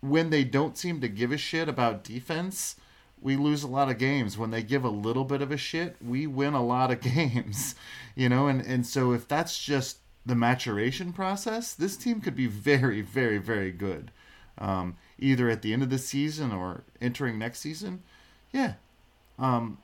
[0.01, 2.77] When they don't seem to give a shit about defense,
[3.21, 4.37] we lose a lot of games.
[4.37, 7.75] When they give a little bit of a shit, we win a lot of games.
[8.15, 12.47] You know, and, and so if that's just the maturation process, this team could be
[12.47, 14.11] very, very, very good.
[14.59, 18.03] Um, either at the end of the season or entering next season.
[18.53, 18.75] Yeah.
[19.39, 19.79] Um,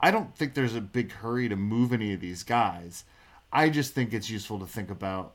[0.00, 3.04] I don't think there's a big hurry to move any of these guys.
[3.52, 5.34] I just think it's useful to think about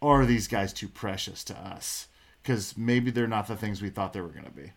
[0.00, 2.08] are these guys too precious to us?
[2.42, 4.72] Because maybe they're not the things we thought they were going to be.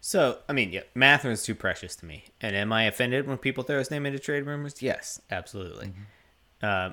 [0.00, 2.24] So, I mean, yeah, Mathurin's too precious to me.
[2.40, 4.82] And am I offended when people throw his name into trade rumors?
[4.82, 5.92] Yes, absolutely.
[6.62, 6.90] Uh,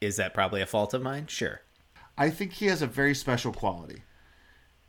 [0.00, 1.26] is that probably a fault of mine?
[1.26, 1.62] Sure.
[2.18, 4.02] I think he has a very special quality.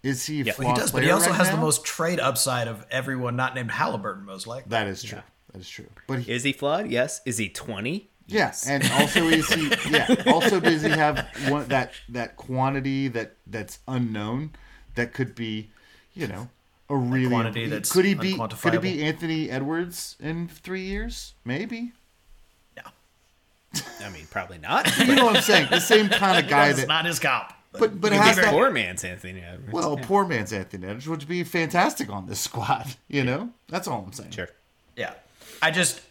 [0.04, 2.68] Is he Yeah, Well, he does, but he also right has the most trade upside
[2.68, 4.70] of everyone not named Halliburton, most likely.
[4.70, 5.22] That is true.
[5.54, 5.88] That is true.
[6.08, 6.92] But he, Is he flawed?
[6.92, 7.22] Yes.
[7.26, 8.11] Is he 20?
[8.32, 9.72] Yes, and also is he?
[9.90, 10.16] Yeah.
[10.28, 14.52] Also, does he have one that that quantity that that's unknown
[14.96, 15.70] that could be,
[16.14, 16.50] you know,
[16.90, 21.34] a really quantity that's could he be could he be Anthony Edwards in three years?
[21.46, 21.92] Maybe.
[22.78, 22.84] No.
[24.04, 24.90] I mean, probably not.
[25.06, 25.68] You know what I'm saying?
[25.70, 26.88] The same kind of guy That's that.
[26.88, 27.54] not his comp.
[27.74, 28.52] but but He's has a that.
[28.54, 29.72] poor man's Anthony Edwards.
[29.74, 30.06] Well, Yeah.
[30.06, 32.96] poor man's Anthony Edwards would be fantastic on this squad.
[33.08, 34.32] You know, that's all I'm saying.
[34.32, 34.48] Sure.
[34.96, 35.14] Yeah.
[35.62, 36.02] I just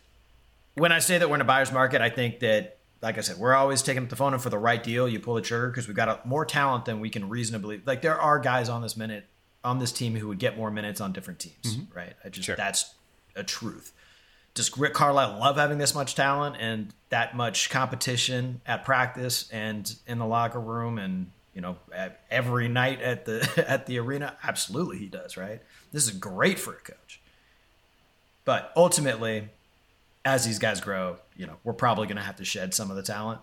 [0.74, 3.38] when I say that we're in a buyer's market, I think that like I said,
[3.38, 5.68] we're always taking up the phone and for the right deal, you pull the trigger
[5.68, 8.82] because we've got a, more talent than we can reasonably like there are guys on
[8.82, 9.26] this minute
[9.64, 11.96] on this team who would get more minutes on different teams, mm-hmm.
[11.96, 12.14] right?
[12.24, 12.56] I just Sure.
[12.56, 12.94] that's
[13.36, 13.92] a truth.
[14.52, 19.94] Does Rick Carlisle love having this much talent and that much competition at practice and
[20.06, 21.78] in the locker room and you know
[22.30, 24.36] every night at the at the arena?
[24.42, 25.36] Absolutely, he does.
[25.36, 25.62] Right.
[25.92, 27.20] This is great for a coach.
[28.44, 29.48] But ultimately,
[30.24, 32.96] as these guys grow, you know, we're probably going to have to shed some of
[32.96, 33.40] the talent.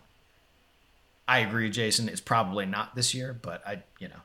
[1.27, 2.07] I agree, Jason.
[2.07, 4.21] It's probably not this year, but I, you know,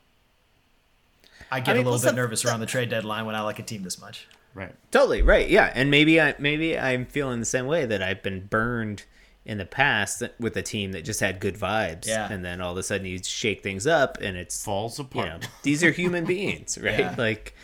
[1.51, 3.41] I get I mean, a little bit the- nervous around the trade deadline when I
[3.41, 4.29] like a team this much.
[4.55, 4.75] Right.
[4.91, 5.49] Totally right.
[5.49, 9.05] Yeah, and maybe I maybe I'm feeling the same way that I've been burned
[9.47, 12.31] in the past with a team that just had good vibes, Yeah.
[12.31, 15.27] and then all of a sudden you shake things up and it's Falls you apart.
[15.29, 16.99] know these are human beings, right?
[16.99, 17.15] Yeah.
[17.17, 17.55] Like,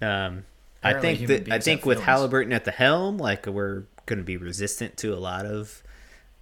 [0.00, 0.44] um,
[0.82, 2.06] I think that I think with feelings.
[2.06, 5.82] Halliburton at the helm, like we're going to be resistant to a lot of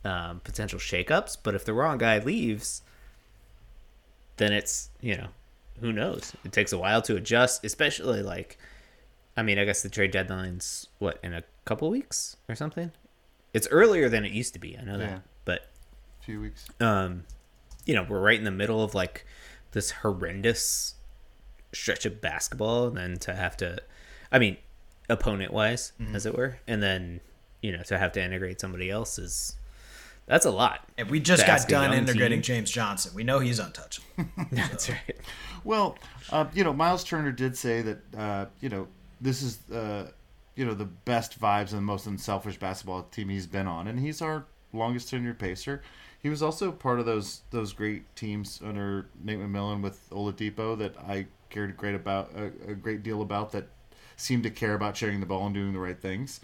[0.04, 1.36] um, potential shakeups.
[1.42, 2.80] But if the wrong guy leaves,
[4.38, 5.28] then it's you know
[5.80, 6.32] who knows.
[6.44, 8.58] It takes a while to adjust, especially like.
[9.38, 12.90] I mean, I guess the trade deadline's what in a couple weeks or something.
[13.52, 14.78] It's earlier than it used to be.
[14.78, 15.18] I know that, Yeah.
[15.44, 15.68] but
[16.22, 16.66] few weeks.
[16.80, 17.24] um,
[17.84, 19.26] you know, we're right in the middle of like
[19.72, 20.94] this horrendous
[21.74, 23.76] stretch of basketball, and then to have to,
[24.32, 24.56] I mean,
[25.10, 26.16] opponent wise, Mm-hmm.
[26.16, 27.20] as it were, and then
[27.62, 29.56] you know to have to integrate somebody else is
[30.26, 30.80] that's a lot.
[30.98, 32.56] And we just got done integrating team.
[32.56, 33.12] James Johnson.
[33.14, 34.08] We know he's untouchable.
[34.50, 35.16] That's right.
[35.62, 35.96] Well,
[36.30, 38.88] uh, you know, Myles Turner did say that uh, you know
[39.20, 40.10] this is uh,
[40.56, 44.00] you know the best vibes and the most unselfish basketball team he's been on, and
[44.00, 45.82] he's our longest tenured pacer.
[46.20, 50.96] He was also part of those those great teams under Nate McMillan with Oladipo that
[50.98, 53.68] I cared great about a, a great deal about that
[54.16, 56.40] seemed to care about sharing the ball and doing the right things.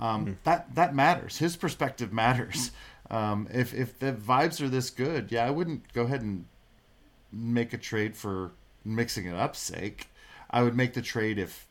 [0.00, 1.38] Um, That that matters.
[1.38, 2.70] His perspective matters.
[3.10, 6.46] Um, if if the vibes are this good, yeah, I wouldn't go ahead and
[7.32, 8.52] make a trade for
[8.84, 10.08] mixing it up sake.
[10.50, 11.66] I would make the trade if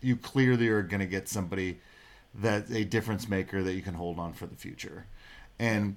[0.00, 1.78] you clearly are going to get somebody
[2.34, 5.06] that's a difference maker that you can hold on for the future.
[5.58, 5.96] And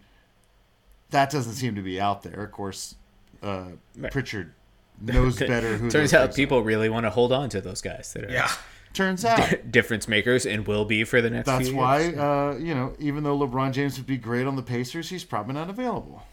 [1.09, 2.43] that doesn't seem to be out there.
[2.43, 2.95] Of course,
[3.41, 4.11] uh, Right.
[4.11, 4.53] Pritchard
[5.01, 8.13] knows better who Turns out guys people really want to hold on to those guys
[8.13, 8.51] that are yeah.
[8.95, 9.55] Turns out.
[9.71, 11.47] difference makers and will be for the next.
[11.47, 15.09] That's why, uh, you know, even though LeBron James would be great on the Pacers,
[15.09, 16.23] he's probably not available.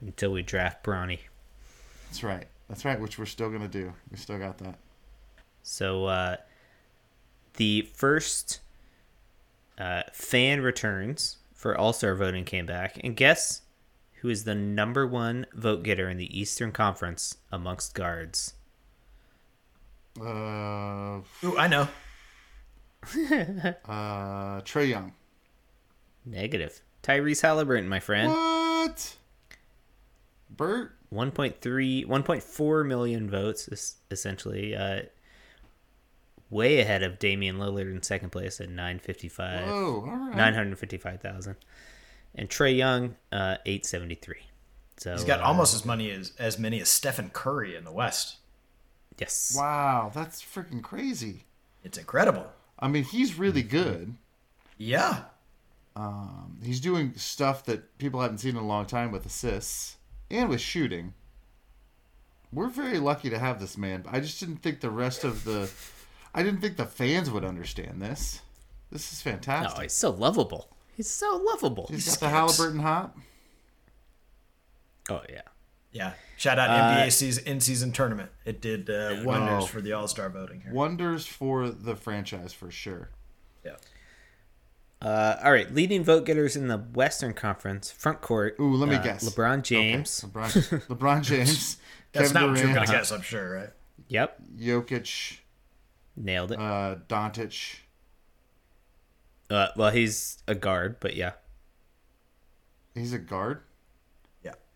[0.00, 1.20] until we draft Bronny.
[2.08, 2.46] That's right.
[2.68, 3.92] That's right, which we're still going to do.
[4.10, 4.78] We still got that.
[5.62, 6.36] So uh,
[7.54, 8.60] the first
[9.78, 13.62] uh, fan returns for All Star voting came back, and guess
[14.20, 18.54] who is the number one vote getter in the Eastern Conference amongst guards?
[20.18, 21.88] Uh, Ooh, I know.
[23.84, 25.12] uh, Trae Young.
[26.24, 26.80] Negative.
[27.02, 28.30] Tyrese Halliburton, my friend.
[28.32, 29.16] What?
[30.50, 30.96] Bert?
[31.12, 35.00] 1.3 1.4 million votes essentially uh,
[36.50, 40.36] way ahead of Damian Lillard in second place at 955 Whoa, all right.
[40.36, 41.56] 955,000
[42.36, 44.36] and Trae Young uh, 873
[44.98, 47.92] so He's got uh, almost as many as as many as Stephen Curry in the
[47.92, 48.36] West.
[49.20, 51.44] Yes Wow, that's freaking crazy.
[51.84, 52.46] It's incredible.
[52.78, 53.76] I mean, he's really mm-hmm.
[53.76, 54.14] good.
[54.78, 55.24] Yeah.
[55.96, 59.96] Um, he's doing stuff that people haven't seen in a long time with assists
[60.30, 61.14] and with shooting.
[62.52, 64.04] We're very lucky to have this man.
[64.10, 65.70] I just didn't think the rest of the
[66.34, 68.40] I didn't think the fans would understand this.
[68.90, 69.82] This is no fantastic.
[69.82, 73.16] he's so lovable he's so lovable he's got the Halliburton hop.
[75.08, 75.42] oh yeah
[75.92, 76.12] Yeah.
[76.36, 78.30] Shout out NBA season in season tournament.
[78.44, 79.66] It did uh, wonders Oh.
[79.66, 80.72] for the All Star voting here.
[80.72, 83.10] Wonders for the franchise for sure.
[83.64, 83.76] Yeah.
[85.02, 88.56] Uh, all right, leading vote getters in the Western Conference front court.
[88.60, 89.28] Ooh, let me uh, guess.
[89.28, 90.24] LeBron James.
[90.24, 90.32] Okay.
[90.38, 91.76] LeBron, LeBron James.
[92.12, 93.70] That's Kevin not what you're gonna guess, I'm sure, right?
[94.08, 95.38] Yep, Jokic,
[96.16, 96.58] nailed it.
[96.58, 97.76] uh, Doncic.
[99.48, 101.32] Uh, well, he's a guard, but yeah,
[102.94, 103.60] He's a guard.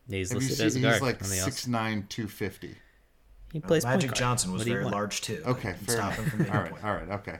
[0.08, 0.18] Yeah.
[0.18, 2.74] he's Have listed seen, as a guard he's like six nine, two fifty.
[3.52, 4.16] He plays point Magic guard.
[4.18, 4.94] Johnson was What do you very want?
[4.96, 5.42] large too.
[5.46, 6.18] Okay, Didn't fair stop enough.
[6.24, 6.84] him from being all a right, point.
[6.84, 7.38] all right, okay.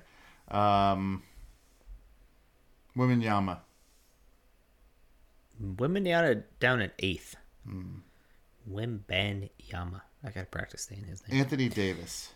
[0.49, 1.23] Um,
[2.97, 3.61] Women Yama.
[5.61, 7.37] Women Yama down at eighth.
[7.67, 7.99] Hmm.
[8.71, 10.01] Wembanyama.
[10.23, 11.41] I gotta practice saying his name.
[11.41, 12.33] Anthony Davis.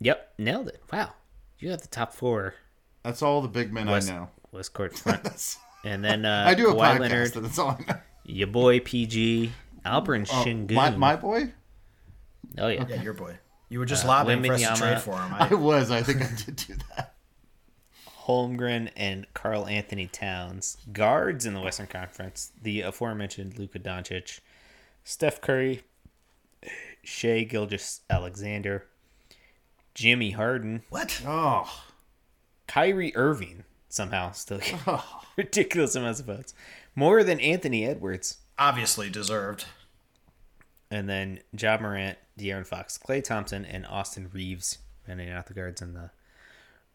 [0.00, 0.82] Yep, nailed it.
[0.92, 1.12] Wow,
[1.58, 2.54] you have the top four
[3.02, 4.28] That's all the big men West, I know.
[4.52, 7.00] West Court front, and then uh, I do a Kawhi podcast.
[7.00, 7.98] Leonard, and That's all I know.
[8.24, 9.52] Your boy PG,
[9.84, 10.72] Alperen Oh, Sengun.
[10.72, 11.52] my, my boy.
[12.58, 13.38] oh yeah, Yeah, your boy.
[13.68, 15.32] You were just uh, lobbying for us to trade for him.
[15.34, 15.90] I I, was.
[15.90, 17.14] I think I did do that.
[18.26, 20.76] Holmgren and Karl Anthony Towns.
[20.92, 24.40] Guards in the Western Conference, the aforementioned Luka Doncic,
[25.04, 25.82] Steph Curry,
[27.02, 28.86] Shai Gilgeous Alexander,
[29.94, 31.22] Jimmy Harden, what?
[31.26, 31.82] Oh,
[32.66, 34.78] Kyrie Irving somehow still get
[35.36, 36.54] ridiculous amounts of votes.
[36.94, 38.38] More than Anthony Edwards.
[38.58, 39.64] Obviously deserved.
[40.90, 45.80] And then Ja Morant, De'Aaron Fox, Klay Thompson, and Austin Reaves rounding out the guards
[45.80, 46.10] in the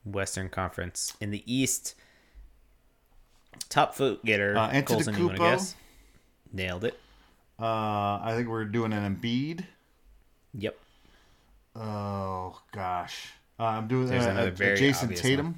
[0.04, 1.14] Western Conference.
[1.22, 1.96] In the East,
[3.70, 5.76] top vote getter, Uh, Colson, you want to guess?
[6.52, 7.00] Nailed it.
[7.60, 9.66] uh, I think we're doing an Embiid.
[10.54, 10.78] Yep.
[11.78, 13.28] Oh gosh,
[13.60, 15.46] uh, I'm doing uh, another a, very Jayson Tatum.
[15.48, 15.56] Yep.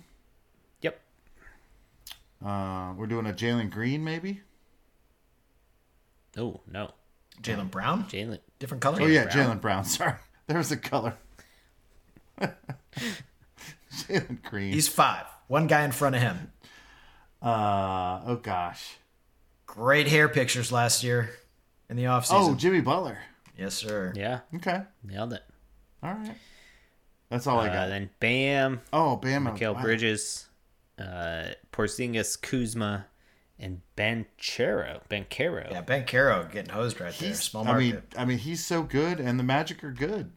[2.45, 4.41] Uh, we're doing a Jalen Green, maybe.
[6.37, 6.91] Oh, no.
[7.41, 8.03] Jaylen Brown?
[8.05, 8.39] Jalen.
[8.59, 8.99] Different color?
[9.01, 9.35] Oh yeah, Brown.
[9.57, 9.85] Jaylen Brown.
[9.85, 10.13] Sorry,
[10.47, 11.15] there was a color.
[13.91, 14.73] Jalen Green.
[14.73, 15.25] He's five.
[15.47, 16.51] One guy in front of him.
[17.41, 18.97] uh, oh gosh.
[19.65, 21.29] Great hair pictures last year
[21.89, 22.31] in the offseason.
[22.51, 23.19] Oh, Jimmy Butler.
[23.57, 24.13] yes, sir.
[24.15, 24.39] Yeah.
[24.55, 25.43] Okay, Nailed it.
[26.01, 26.35] all right.
[27.29, 27.87] That's all I Uh, got.
[27.89, 29.45] then Bam, oh, Bam.
[29.45, 29.81] Mikal wow.
[29.81, 30.46] Bridges,
[30.99, 33.07] uh, Porzingis, Kuzma,
[33.59, 35.01] and Banchero.
[35.09, 35.71] Banchero.
[35.71, 37.29] Yeah, Banchero getting hosed right there.
[37.29, 40.31] He's, Small I mean, I mean, he's so good, and the Magic are good.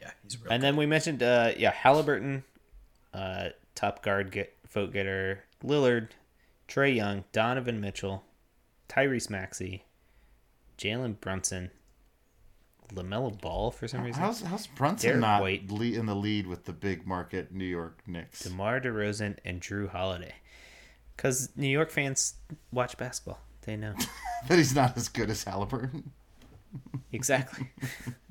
[0.00, 0.52] yeah, he's real.
[0.52, 2.44] And then we mentioned, uh, yeah, Halliburton,
[3.12, 6.08] uh, top guard get vote getter, Lillard,
[6.68, 8.24] Trae Young, Donovan Mitchell,
[8.88, 9.84] Tyrese Maxey,
[10.78, 11.70] Jalen Brunson,
[12.94, 15.70] LaMelo Ball for some reason, How's how's Brunson Derrick not White.
[15.70, 18.40] le- in the lead with the big market New York Knicks?
[18.40, 20.34] DeMar DeRozan, and Jrue Holiday.
[21.16, 22.34] Because New York fans
[22.70, 23.94] watch basketball, they know
[24.48, 26.10] That he's not as good as Halliburton.
[27.12, 27.70] exactly.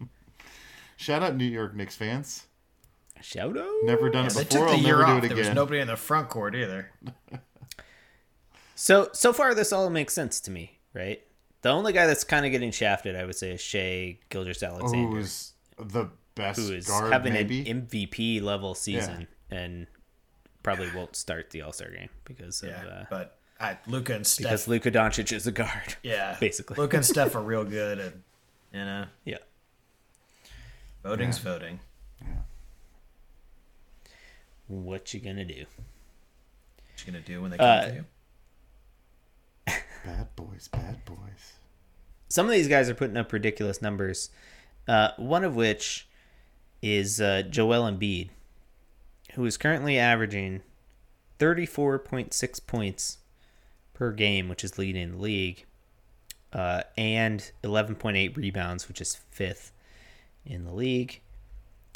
[0.98, 2.46] Shout out New York Knicks fans.
[3.22, 3.68] Shout out.
[3.84, 4.68] Never done Yeah, it before.
[4.68, 5.22] the I'll year never off.
[5.22, 6.92] do it There was nobody in the front court either.
[8.76, 11.22] So so far, this all makes sense to me, right?
[11.66, 15.18] The only guy that's kind of getting shafted, I would say, is Shai Gilgeous Alexander,
[15.18, 17.12] Who's the best who is guard?
[17.12, 17.68] having maybe.
[17.68, 19.88] an MVP level season and
[20.62, 24.28] probably won't start the All Star game because of Yeah, uh, but I, Luka and
[24.28, 24.44] Steph.
[24.44, 25.96] because Luka Doncic is a guard.
[26.04, 26.76] yeah, basically.
[26.78, 28.22] Luka and Steph are real good, and
[28.72, 29.38] you know, Yeah.
[31.04, 31.80] voting's voting.
[34.68, 35.66] What you gonna do?
[35.66, 38.06] What you gonna do when they come Uh, for you?
[39.66, 41.54] Bad boys, bad boys.
[42.28, 44.30] Some of these guys are putting up ridiculous numbers.
[44.88, 46.08] Uh, one of which
[46.82, 48.30] is uh, Joel Embiid,
[49.34, 50.62] who is currently averaging
[51.40, 53.18] 34.6 points
[53.94, 55.66] per game, which is leading the league,
[56.54, 59.72] uh, and 11.8 rebounds, which is fifth
[60.46, 61.22] in the league.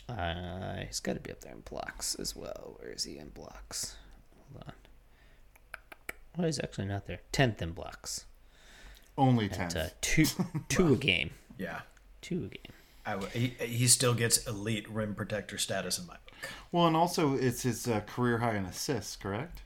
[0.08, 2.78] Uh, he's got to be up there in blocks as well.
[2.80, 3.96] Where is he in blocks?
[6.36, 6.42] Hold on.
[6.44, 7.20] Well, he's actually not there.
[7.32, 8.26] Tenth in blocks.
[9.18, 9.68] Only ten.
[9.68, 10.26] At, uh, two,
[10.70, 11.32] two a game.
[11.58, 11.82] Yeah,
[12.22, 12.74] Two a game.
[13.06, 16.50] I w- he, he still gets elite rim protector status in my book.
[16.72, 19.62] well, and also it's his uh, career high in assists, correct?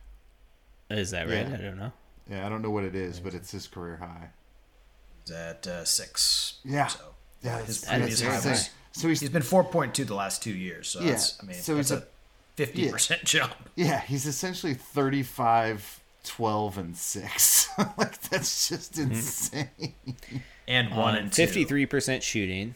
[0.89, 1.47] Is that right?
[1.47, 1.53] Yeah.
[1.53, 1.91] I don't know.
[2.29, 4.29] Yeah, I don't know what it is, but it's his career high.
[5.25, 6.59] He's at uh, six.
[6.63, 6.87] Yeah.
[6.87, 6.99] So
[7.41, 8.69] Yeah, his previous high was.
[8.93, 10.87] So he's He's been four point two the last two years.
[10.87, 12.05] So Yeah, that's I mean so that's he's a
[12.55, 13.53] fifty percent jump.
[13.75, 17.69] yeah, he's essentially 35, 12, and six.
[17.97, 19.11] like that's just Mm-hmm.
[19.11, 19.69] insane.
[20.67, 21.43] And one Um, and two.
[21.43, 22.75] 53% shooting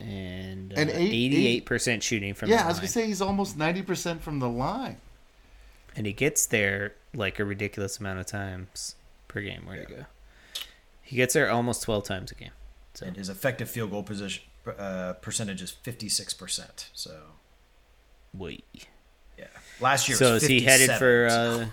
[0.00, 2.80] and, uh, And eight- 88% shooting from yeah, the I was line.
[2.82, 4.96] gonna say he's almost ninety percent from the line.
[5.96, 8.94] And he gets there like a ridiculous amount of times
[9.26, 9.62] per game.
[9.66, 10.04] Where'd he go?
[11.02, 12.50] He gets there almost 12 times a game.
[12.94, 14.44] So And his effective field goal position
[14.78, 16.90] uh, percentage is fifty six percent.
[16.92, 17.18] So
[18.34, 18.64] wait.
[19.38, 19.46] yeah,
[19.80, 21.66] Last year, So was is he headed for uh,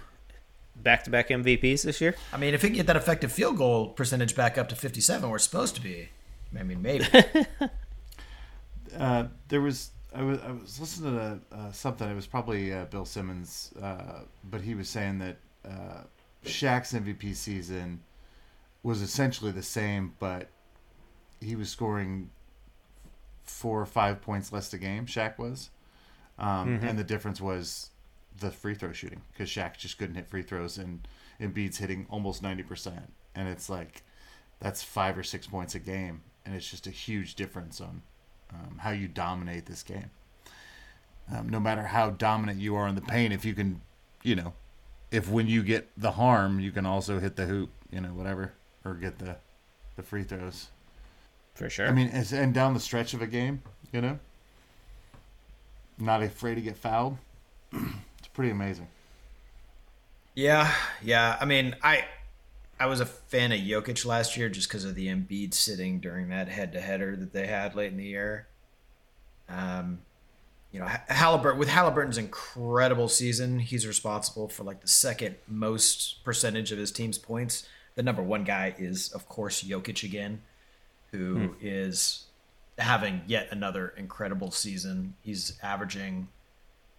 [0.76, 2.16] back-to-back MVPs this year?
[2.34, 5.30] I mean, if he can get that effective field goal percentage back up to 57,
[5.30, 6.10] we're supposed to be.
[6.58, 7.06] I mean, maybe.
[8.98, 12.10] uh, there was I was I was listening to uh, something.
[12.10, 16.04] It was probably uh, Bill Simmons, uh, but he was saying that uh,
[16.46, 18.02] Shaq's MVP season
[18.82, 20.48] was essentially the same, but
[21.42, 22.30] he was scoring
[23.44, 25.06] four or five points less a game.
[25.06, 25.70] Shaq was,
[26.40, 27.90] um, and the difference was
[28.40, 31.08] the free throw shooting because Shaq just couldn't hit free throws, and
[31.40, 34.04] Embiid's hitting almost ninety percent, and it's like
[34.60, 38.02] that's five or six points a game, and it's just a huge difference on
[38.52, 40.10] um, how you dominate this game.
[41.34, 43.82] Um, no matter how dominant you are in the paint, if you can,
[44.24, 44.54] you know,
[45.12, 48.54] if when you get the harm, you can also hit the hoop, you know, whatever,
[48.84, 49.38] or get the
[49.96, 50.68] the free throws.
[51.56, 51.88] For sure.
[51.88, 53.62] I mean, and down the stretch of a game,
[53.94, 54.20] you know,
[55.98, 57.18] not afraid to get fouled.
[58.36, 58.88] pretty amazing.
[60.36, 60.72] Yeah,
[61.02, 61.38] yeah.
[61.40, 62.06] I mean, I
[62.80, 66.30] I was a fan of Jokic last year just because of the Embiid sitting during
[66.30, 68.48] that head-to-header that they had late in the year.
[69.48, 70.00] Um,
[70.72, 76.74] you know, Halliburton with Halliburton's incredible season, he's responsible for like the second most percentage
[76.74, 77.66] of his team's points.
[77.96, 80.42] The number one guy is, of course, Jokic again,
[81.12, 82.26] who is
[82.78, 85.14] having yet another incredible season.
[85.22, 86.28] He's averaging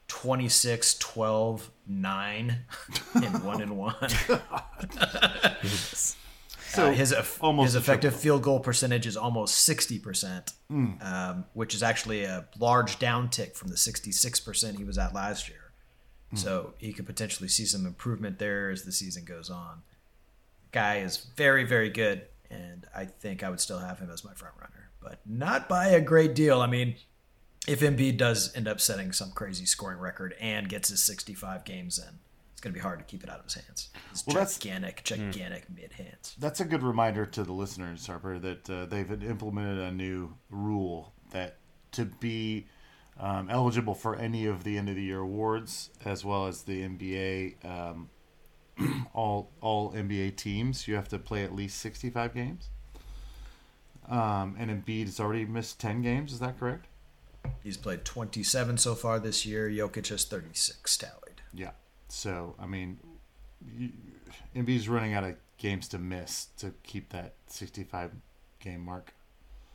[0.08, 2.58] 26, 12, 9
[3.14, 3.94] and 1 and 1.
[6.68, 8.20] So Uh, his almost his effective triple.
[8.22, 10.90] field goal percentage is almost sixty percent, Hmm.
[11.00, 15.14] um, which is actually a large downtick from the sixty six percent he was at
[15.14, 15.72] last year.
[16.30, 16.36] Hmm.
[16.36, 19.82] So he could potentially see some improvement there as the season goes on.
[20.72, 24.34] Guy is very very good, and I think I would still have him as my
[24.34, 26.60] front runner, but not by a great deal.
[26.60, 26.96] I mean,
[27.66, 31.64] if Embiid does end up setting some crazy scoring record and gets his sixty five
[31.64, 32.18] games in.
[32.52, 33.90] It's going to be hard to keep it out of his hands.
[34.10, 36.34] His Well, that's- gigantic, gigantic mid hands.
[36.38, 41.12] That's a good reminder to the listeners, Harper, that uh, they've implemented a new rule
[41.32, 41.58] that
[41.92, 42.66] to be
[43.20, 46.80] um, eligible for any of the end of the year awards, as well as the
[46.82, 48.08] NBA, um,
[49.12, 52.70] all all NBA teams, you have to play at least sixty five games.
[54.08, 56.32] Um, and Embiid has already missed ten games.
[56.32, 56.86] Is that correct?
[57.62, 59.68] He's played 27 so far this year.
[59.68, 61.42] Jokic has 36 tallied.
[61.54, 61.70] Yeah.
[62.08, 62.98] So I mean,
[64.54, 68.12] Embiid's running out of games to miss to keep that sixty five
[68.60, 69.14] game mark.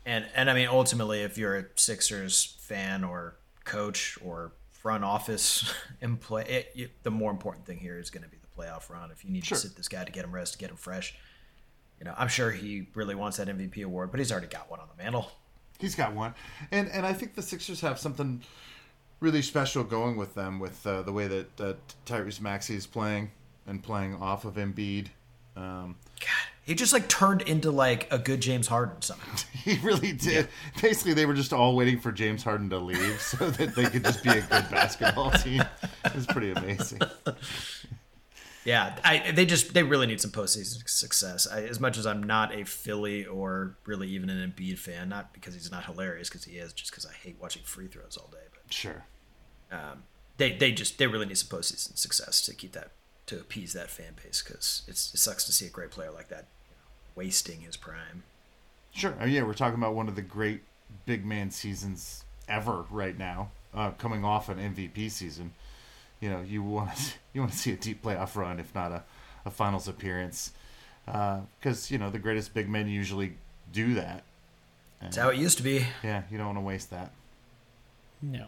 [0.05, 5.71] And and I mean ultimately if you're a Sixers fan or coach or front office
[6.01, 9.11] employee, play it, the more important thing here is going to be the playoff run.
[9.11, 9.55] If you need Sure.
[9.55, 11.13] to sit this guy to get him rest, to get him fresh,
[11.99, 14.79] you know, I'm sure he really wants that MVP award, but he's already got one
[14.79, 15.31] on the mantle.
[15.81, 16.35] He's got one,
[16.71, 18.41] and and I think the Sixers have something
[19.19, 21.73] really special going with them with uh, the way that uh,
[22.05, 23.31] Tyrese Maxey is playing
[23.65, 25.07] and playing off of Embiid.
[25.55, 26.29] Um, God,
[26.63, 29.35] he just like turned into like a good James Harden somehow.
[29.63, 30.47] he really did.
[30.81, 34.03] Basically, they were just all waiting for James Harden to leave so that they could
[34.03, 35.63] just be a good basketball team.
[36.05, 37.01] It was pretty amazing.
[38.63, 41.47] Yeah, I, they just they really need some postseason success.
[41.51, 45.33] I, as much as I'm not a Philly or really even an Embiid fan, not
[45.33, 48.29] because he's not hilarious, because he is, just because I hate watching free throws all
[48.31, 48.37] day.
[48.51, 49.03] But Sure.
[50.37, 52.91] they they just they really need some postseason success to keep that
[53.27, 56.47] to appease that fan base because it sucks to see a great player like that
[56.69, 56.83] you know,
[57.15, 58.23] wasting his prime.
[58.93, 59.15] Sure.
[59.21, 60.61] Oh, yeah, we're talking about one of the great
[61.05, 65.53] big man seasons ever right now, uh, coming off an MVP season.
[66.21, 68.91] You know, you want to you want to see a deep playoff run, if not
[68.93, 69.03] a,
[69.45, 70.53] a finals appearance,
[71.05, 73.33] because you know the greatest big men usually
[73.73, 74.23] do that.
[75.01, 75.85] That's how it used to be.
[76.03, 77.11] Yeah, you don't want to waste that.
[78.21, 78.47] No.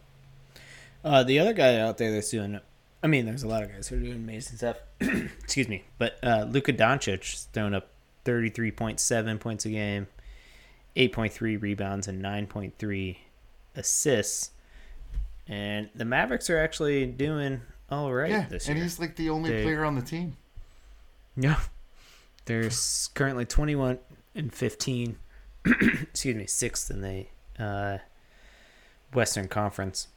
[1.04, 2.60] Uh, the other guy out there that's doing,
[3.02, 4.78] I mean, there's a lot of guys who are doing amazing stuff.
[5.00, 7.90] Excuse me, but uh, Luka Doncic is throwing up
[8.26, 10.08] 33.7 points a game,
[10.96, 13.18] 8.3 rebounds, and 9.3
[13.76, 14.52] assists.
[15.48, 19.52] And the Mavericks are actually doing all right yeah, this and he's like the only
[19.52, 20.38] They- player on the team.
[21.36, 21.60] Yeah.
[22.46, 22.70] They're
[23.14, 24.00] currently 21
[24.36, 25.18] and 15.
[25.66, 27.26] Excuse me, sixth in the
[27.64, 28.00] uh,
[29.14, 30.08] Western Conference.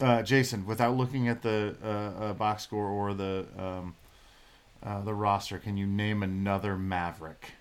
[0.00, 3.94] Uh, Jason, without looking at the uh, uh, box score or the um,
[4.82, 7.52] uh, the roster, can you name another Maverick?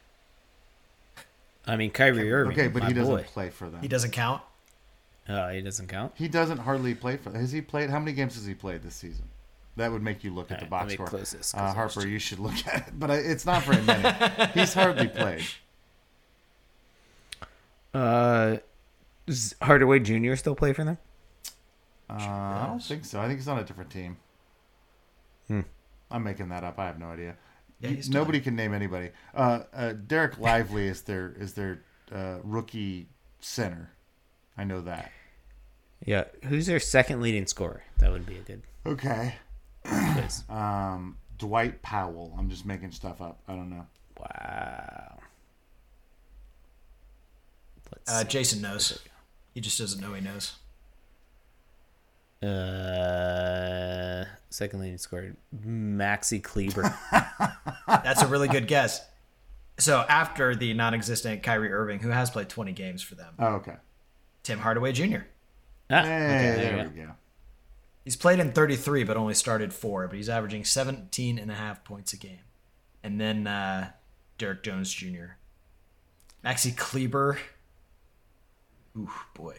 [1.68, 2.54] I mean, Kyrie Irving.
[2.54, 3.24] Okay, but my he doesn't boy.
[3.24, 3.82] play for them.
[3.82, 4.42] He doesn't count.
[5.30, 6.14] Oh, he doesn't count.
[6.16, 7.32] He doesn't hardly play for.
[7.32, 7.90] Has he played?
[7.92, 9.26] How many games has he played this season?
[9.76, 11.06] That would make you look at the Alright, box score.
[11.08, 13.82] close this, 'cause Uh, Harper, you should look at it, but I, it's not very
[13.84, 14.52] many.
[14.54, 15.46] He's hardly played.
[17.94, 18.58] Uh,
[19.26, 20.36] does Hardaway Jr.
[20.36, 20.98] still play for them?
[22.10, 23.20] Uh, I don't think so.
[23.22, 24.18] I think he's on a different team.
[26.12, 26.80] I'm making that up.
[26.80, 27.36] I have no idea.
[27.80, 29.12] Yeah, You- he's nobody can name anybody.
[29.36, 33.08] Uh, uh, Dereck Lively is their is their uh, rookie
[33.40, 33.92] center.
[34.58, 35.12] I know that.
[36.06, 36.26] Yeah.
[36.45, 37.84] Who's their second leading scorer?
[38.00, 39.36] That would be a good Okay.
[39.84, 40.43] quiz.
[40.50, 42.34] Um, Dwight Powell.
[42.38, 43.39] I'm just making stuff up.
[43.47, 43.86] I don't know.
[44.20, 45.20] Wow.
[47.91, 48.28] Let's Uh, see.
[48.28, 49.00] Jason knows.
[49.54, 50.56] He just doesn't know he knows.
[52.41, 55.36] Uh, second leading scorer,
[55.66, 56.93] Maxi Kleber.
[57.88, 59.02] That's a really good guess.
[59.78, 63.76] So after the non-existent Kyrie Irving, who has played 20 games for them, Oh, okay.
[64.43, 65.20] Tim Hardaway Jr.
[65.90, 67.12] ah, Hey, okay, there, there we go.
[68.06, 70.08] He's played in 33, but only started four.
[70.08, 72.40] But he's averaging 17 and a half points a game.
[73.04, 73.92] And then uh,
[74.38, 75.36] Derrick Jones Jr.
[76.44, 77.38] Maxi Kleber.
[78.98, 79.56] Ooh, boy.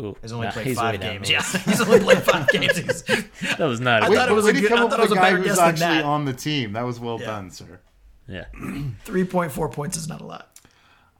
[0.00, 0.06] go.
[0.08, 1.30] Ooh, He's only nah, played he's five games.
[1.30, 3.02] Yeah, he's only played five games.
[3.02, 4.02] That was not.
[4.02, 5.14] A I good thought it was a to good- come I thought it was a
[5.14, 6.04] a guy better who's guess than actually that.
[6.04, 6.72] on the team.
[6.72, 7.26] That was well Yeah.
[7.26, 7.80] done, sir.
[8.26, 8.44] yeah.
[8.56, 10.58] 3.4 points is not a lot.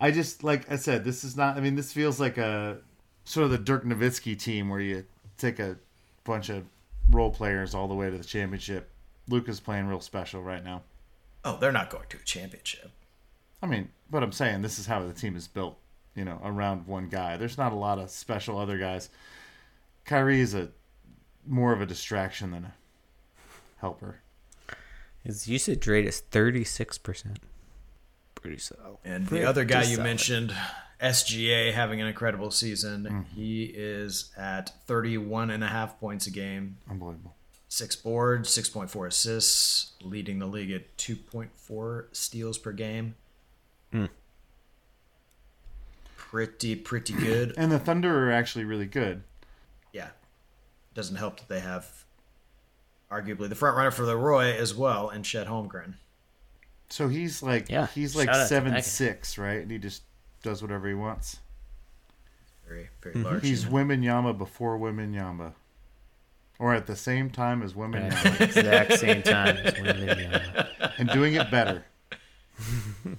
[0.01, 1.57] I just like I said, this is not.
[1.57, 2.79] I mean, this feels like a
[3.29, 5.05] sort of the Dirk Nowitzki team where you
[5.37, 5.77] take a
[6.25, 6.65] bunch of
[7.11, 8.91] role players all the way to the championship.
[9.29, 10.83] Luka's playing real special right now.
[11.45, 12.91] Oh, they're not going to a championship.
[13.63, 15.77] I mean, but I'm saying this is how the team is built.
[16.15, 17.37] You know, around one guy.
[17.37, 19.09] There's not a lot of special other guys.
[20.05, 20.71] Kyrie is a
[21.47, 22.73] more of a distraction than a
[23.81, 24.21] helper.
[25.23, 27.39] His usage rate is thirty six percent.
[28.35, 28.97] Pretty solid.
[29.05, 30.05] And Pretty the other guy you solid.
[30.05, 30.55] mentioned,
[31.01, 33.05] SGA, having an incredible season.
[33.05, 33.21] Mm-hmm.
[33.35, 37.35] He is at 31 and a half points a game, Unbelievable.
[37.69, 43.15] six boards, 6.4 assists, leading the league at 2.4 steals per game.
[43.93, 44.07] Hmm.
[46.17, 47.55] Pretty, pretty good.
[47.57, 49.23] And the Thunder are actually really good.
[49.93, 50.09] yeah.
[50.95, 52.05] Doesn't help that they have
[53.11, 55.95] arguably the front runner for the ROY as well, and Chet Holmgren.
[56.89, 59.61] So he's like Yeah, he's like shout out to seven six, right?
[59.63, 60.03] And he just
[60.43, 61.39] does whatever he wants.
[62.67, 63.43] Very, very large.
[63.43, 63.73] He's unit.
[63.73, 65.55] women Yama before women Yama.
[66.59, 68.37] Or at the same time as women At Yama.
[68.45, 70.19] exact same time as women.
[70.19, 70.67] Yeah.
[70.99, 71.85] and doing it better.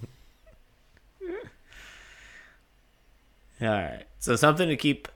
[3.62, 4.04] All right.
[4.20, 5.08] So something to keep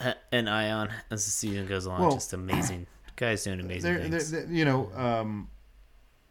[0.00, 2.00] uh, an eye on as the season goes along.
[2.00, 2.86] Well, Just amazing.
[3.16, 4.30] Guys doing amazing They're, they're, things.
[4.30, 5.48] they're- you know, um,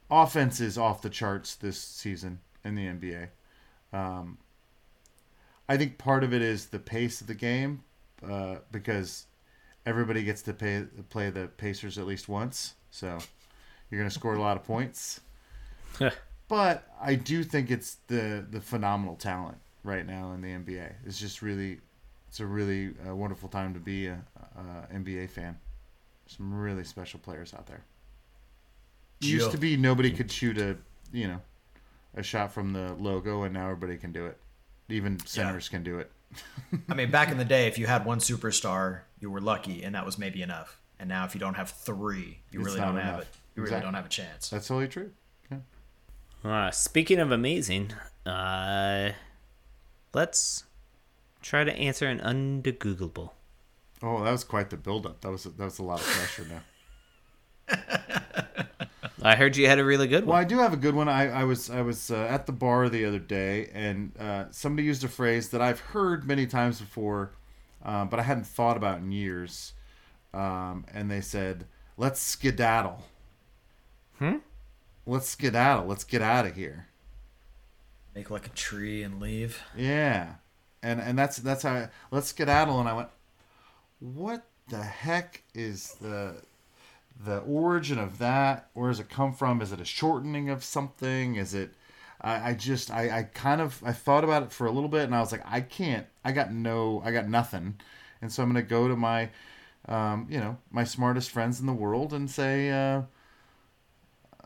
[0.09, 3.27] offense is off the charts this season in the NBA.
[3.93, 4.37] Um,
[5.71, 7.81] I think part of it is the pace of the game
[8.29, 9.25] uh, because
[9.85, 12.73] everybody gets to pay, play the Pacers at least once.
[12.89, 13.17] So
[13.89, 15.21] you're going to score a lot of points.
[16.49, 20.95] But I do think it's the the phenomenal talent right now in the NBA.
[21.05, 21.79] It's just really,
[22.27, 24.21] it's a really uh, wonderful time to be a,
[24.57, 25.57] a NBA fan.
[26.27, 27.85] Some really special players out there.
[29.21, 30.75] It used to be nobody could shoot a
[31.13, 31.39] you know
[32.13, 34.37] a shot from the logo, and now everybody can do it.
[34.91, 36.11] Even centers can do it.
[36.89, 39.95] I mean, back in the day, if you had one superstar, you were lucky, and
[39.95, 40.79] that was maybe enough.
[40.99, 43.27] And now, if you don't have three, you It's really don't have it.
[43.55, 44.49] You really don't have a chance.
[44.49, 45.11] That's totally true.
[46.43, 47.93] Uh, speaking of amazing,
[48.25, 49.11] uh,
[50.13, 50.63] let's
[51.41, 53.31] try to answer an undegoogleable.
[54.01, 55.21] Oh, that was quite the buildup.
[55.21, 56.47] That was that was a lot of pressure
[57.69, 58.20] now.
[59.23, 60.33] I heard you had a really good one.
[60.33, 60.39] Well.
[60.39, 61.07] I do have a good one.
[61.07, 64.87] I, I was I was uh, at the bar the other day, and uh, somebody
[64.87, 67.31] used a phrase that I've heard many times before,
[67.85, 69.73] uh, but I hadn't thought about in years.
[70.33, 71.65] Um, and they said,
[71.97, 73.03] "Let's skedaddle."
[74.17, 74.37] Hmm.
[75.05, 75.85] Let's skedaddle.
[75.85, 76.87] Let's get out of here.
[78.15, 79.61] Make like a tree and leave.
[79.75, 80.35] Yeah,
[80.81, 82.79] and and that's that's how I, let's skedaddle.
[82.79, 83.09] And I went,
[83.99, 86.41] "What the heck is the
[87.23, 88.69] the origin of that?
[88.73, 89.61] Where does it come from?
[89.61, 91.35] Is it a shortening of something?
[91.35, 91.73] Is it?"
[92.23, 95.03] I, I just I, I kind of I thought about it for a little bit,
[95.05, 96.05] and I was like, I can't.
[96.23, 97.01] I got no.
[97.03, 97.79] I got nothing,
[98.21, 99.29] and so I'm gonna go to my,
[99.87, 102.69] um, you know, my smartest friends in the world and say.
[102.69, 103.01] Uh,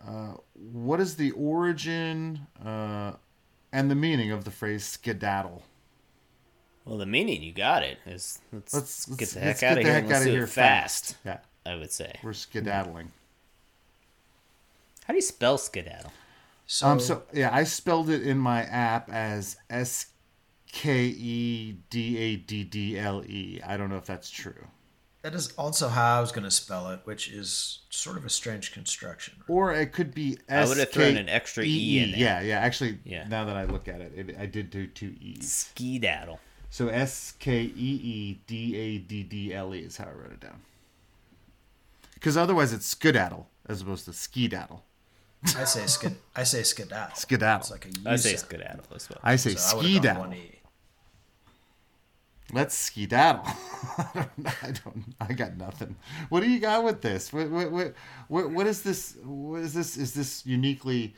[0.07, 3.13] uh, what is the origin uh,
[3.73, 5.63] and the meaning of the phrase skedaddle?
[6.85, 9.77] Well, the meaning you got it is let's, Let's, get let's- the let's heck out
[9.79, 11.15] of the here heck let's do here it fast.
[11.25, 12.19] Yeah, I would say.
[12.23, 13.11] we're skedaddling.
[15.05, 16.11] How do you spell skedaddle?
[16.67, 20.07] So, Um, so yeah, I spelled it in my app as S
[20.71, 23.61] K E D A D D L E.
[23.65, 24.67] I don't know if that's true,
[25.21, 28.29] that is also how I was going to spell it, which is sort of a
[28.29, 29.35] strange construction.
[29.47, 30.69] or it could be I S.
[30.69, 32.19] would've thrown an extra E in there.
[32.19, 32.59] Yeah, yeah.
[32.59, 33.27] Actually, Yeah.
[33.27, 35.51] now that I look at it, it I did do two E's.
[35.51, 36.39] Skedaddle.
[36.71, 40.31] So S K E E D A D D L E is how I wrote
[40.33, 40.61] it down.
[42.25, 44.83] Because otherwise it's skedaddle as opposed to skedaddle.
[45.55, 46.15] I say skid.
[46.35, 47.15] I say skedaddle.
[47.15, 47.59] Skedaddle.
[47.59, 48.39] It's like a I say sound.
[48.39, 49.19] skedaddle as well.
[49.21, 50.21] I say So I skedaddle.
[50.23, 50.51] one E.
[52.51, 53.43] Let's skedaddle.
[53.45, 54.47] I don't.
[54.63, 55.15] I don't.
[55.21, 55.95] I got nothing.
[56.29, 57.31] What do you got with this?
[57.31, 57.51] What?
[57.51, 57.71] What?
[57.71, 57.93] What?
[58.27, 59.15] What, what is this?
[59.23, 59.95] What is this?
[59.95, 61.13] Is this uniquely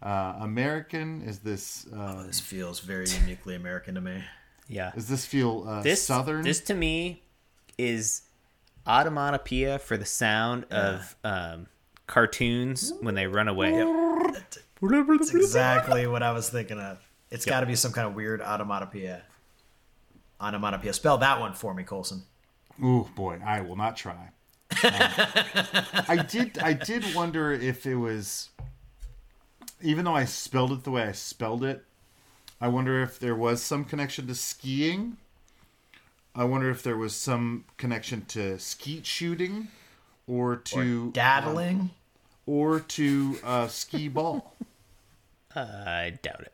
[0.00, 1.22] uh, American?
[1.22, 1.88] Is this?
[1.92, 4.22] Uh, This feels very uniquely American to me.
[4.68, 4.92] yeah.
[4.94, 6.42] does this feel uh, This southern?
[6.42, 7.22] This to me
[7.78, 8.22] is
[8.86, 11.66] automatopoeia for the sound of um,
[12.06, 13.72] cartoons when they run away.
[14.80, 16.98] That's exactly what I was thinking of.
[17.30, 19.22] It's got to be some kind of weird automatopoeia.
[20.40, 20.92] Onomatopoeia.
[20.92, 22.24] Spell that one for me, Colson.
[22.82, 24.30] Ooh, boy, I will not try.
[24.82, 24.92] Um,
[26.08, 26.58] I did.
[26.58, 28.50] I did wonder if it was,
[29.80, 31.84] even though I spelled it the way I spelled it.
[32.60, 35.18] I wonder if there was some connection to skiing.
[36.34, 39.68] I wonder if there was some connection to skeet shooting,
[40.26, 41.90] or to Daddling.
[42.46, 44.54] or to uh, ski ball.
[45.54, 46.52] I doubt it.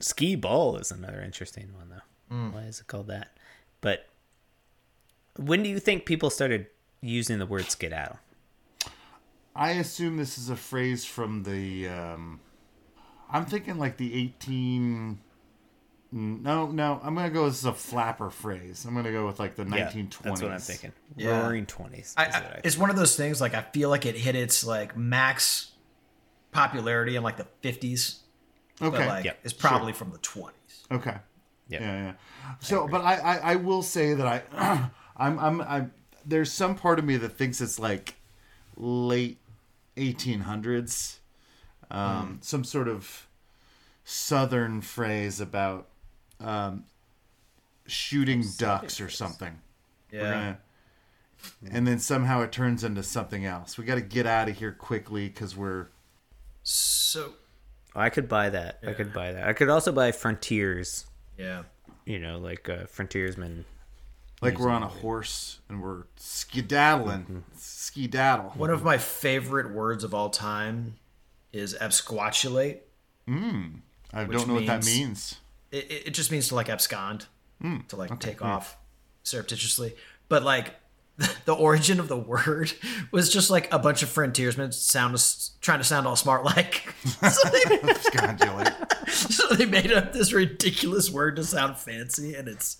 [0.00, 2.34] Ski ball is another interesting one, though.
[2.34, 2.52] Mm.
[2.54, 3.36] Why is it called that?
[3.80, 4.06] But
[5.36, 6.66] when do you think people started
[7.02, 8.18] using the word skedaddle?
[9.54, 11.88] I assume this is a phrase from the.
[11.88, 12.40] Um,
[13.30, 15.18] I'm thinking like the 18.
[16.16, 17.48] No, no, I'm gonna go.
[17.48, 18.84] This is a flapper phrase.
[18.86, 20.18] I'm gonna go with like the 1920s.
[20.22, 20.92] that's what I'm thinking.
[21.16, 21.40] Yeah.
[21.42, 22.14] Roaring twenties.
[22.16, 23.40] I, I, it's one of those things.
[23.40, 25.72] Like I feel like it hit its like max
[26.52, 28.20] popularity in like the fifties,
[28.80, 28.96] Okay.
[28.96, 29.38] but like Yep.
[29.42, 30.84] it's probably from the twenties.
[30.92, 31.16] okay.
[31.66, 31.80] Yeah.
[31.80, 32.12] Yeah, yeah.
[32.60, 35.92] So, but I, I, I will say that I, I'm, I'm, I'm.
[36.24, 38.14] There's some part of me that thinks it's like
[38.76, 39.38] late
[39.96, 41.16] 1800s,
[41.90, 43.26] um, some sort of
[44.04, 45.88] southern phrase about
[46.40, 46.84] um,
[47.86, 49.58] shooting ducks or something.
[50.12, 50.30] We're Yeah.
[50.32, 50.58] gonna,
[51.70, 53.76] and then somehow it turns into something else.
[53.76, 55.88] We got to get out of here quickly because we're
[56.62, 57.34] So
[57.94, 58.78] I could buy that.
[58.86, 59.46] I could buy that.
[59.46, 61.06] I could also buy frontiers.
[61.36, 61.64] yeah.
[62.06, 63.64] You know, like uh, frontiersmen.
[64.42, 68.50] like we're on a horse and we're skedaddling, skedaddle.
[68.56, 70.96] One of my favorite words of all time
[71.52, 72.80] is absquatulate.
[73.26, 75.40] I don't know what that means- means.
[75.74, 77.26] It, it just means to like abscond,
[77.88, 78.76] to like take off
[79.22, 79.94] surreptitiously.
[80.28, 80.74] But like
[81.44, 82.72] the origin of the word
[83.12, 85.16] was just like a bunch of frontiersmen sound
[85.60, 86.92] trying to sound all smart like.
[87.04, 92.78] so, they, so they made up this ridiculous word to sound fancy, and it's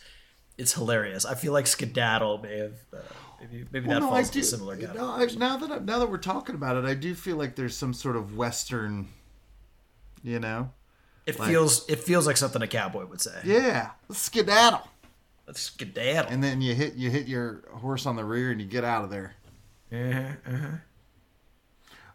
[0.58, 1.24] it's hilarious.
[1.24, 2.98] I feel like skedaddle may have uh,
[3.40, 4.40] maybe maybe that no, falls do.
[4.40, 7.14] a similar no, I, now that I, now that we're talking about it, I do
[7.14, 9.08] feel like there's some sort of Western,
[10.22, 10.70] you know.
[11.26, 13.38] It like- feels it feels like something a cowboy would say.
[13.44, 14.86] Yeah, skedaddle.
[15.46, 16.30] Let's skedaddle.
[16.32, 19.04] And then you hit you hit your horse on the rear and you get out
[19.04, 19.34] of there.
[19.92, 20.78] Uh-huh,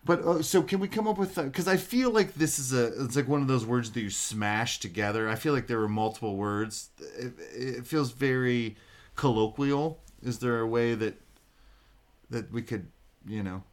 [0.06, 3.04] But uh, so can we come up with because I feel like this is a
[3.04, 5.30] it's like one of those words that you smash together.
[5.30, 6.90] I feel like there were multiple words.
[7.18, 8.76] It, it feels very
[9.16, 10.00] colloquial.
[10.24, 11.20] Is there a way that
[12.30, 12.88] that we could
[13.28, 13.64] you know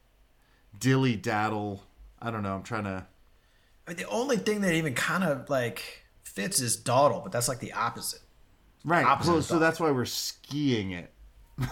[0.78, 1.82] dilly daddle?
[2.20, 2.54] I don't know.
[2.56, 3.06] I'm trying to.
[3.86, 7.48] I mean, the only thing that even kind of like fits is dawdle, but that's
[7.48, 8.20] like the opposite.
[8.84, 9.04] Right.
[9.04, 11.12] Opposite So, so that's why we're skiing it.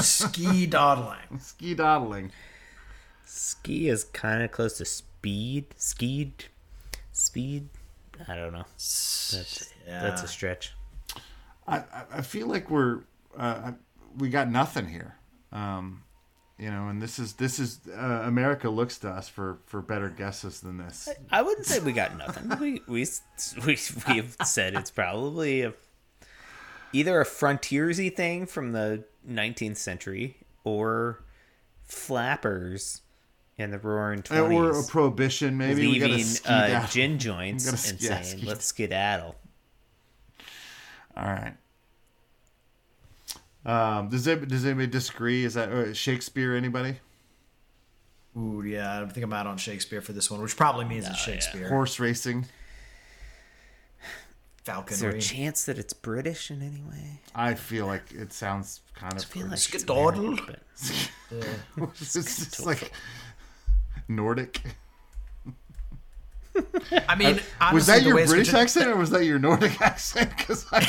[0.00, 1.38] Ski dawdling.
[1.40, 2.32] Ski dawdling.
[3.24, 5.66] Ski is kind of close to speed.
[5.76, 6.44] Skied.
[7.12, 7.68] Speed.
[8.28, 8.64] I don't know.
[8.76, 10.02] That's Yeah.
[10.02, 10.72] that's a stretch.
[11.66, 13.00] I, I- I feel like we're
[13.36, 13.72] uh,
[14.18, 15.16] we got nothing here.
[15.52, 16.02] Um,
[16.58, 20.08] you know, and this is this is uh, America looks to us for for better
[20.08, 21.08] guesses than this.
[21.30, 22.48] I wouldn't say we got nothing.
[22.60, 23.06] we we
[23.66, 23.78] we
[24.08, 25.74] we've said it's probably a,
[26.92, 31.24] either a frontiersy thing from the 19th century or
[31.82, 33.02] flappers
[33.56, 38.00] in the Roaring 20s or a prohibition, maybe we got leaving uh, gin joints and
[38.00, 39.36] yeah, saying let's skedaddle.
[41.16, 41.54] All right.
[43.64, 45.44] Um, does it, does anybody disagree?
[45.44, 46.54] Is that uh, Shakespeare?
[46.54, 46.96] Anybody?
[48.36, 49.02] Ooh, yeah.
[49.02, 51.34] I think I'm out on Shakespeare for this one, which probably means it's Oh, yeah.
[51.38, 51.68] Shakespeare.
[51.68, 52.46] Horse racing.
[54.64, 54.94] Falconry.
[54.94, 57.20] Is there a chance that it's British in any way?
[57.34, 59.18] I feel like it sounds kind of.
[59.20, 60.18] I feel like it's Skedaddle.
[60.38, 60.56] American,
[61.76, 62.90] but it's just like
[64.08, 64.62] Nordic.
[67.08, 70.30] I mean, honestly, was that your British congen- accent or was that your Nordic accent?
[70.36, 70.88] Because I,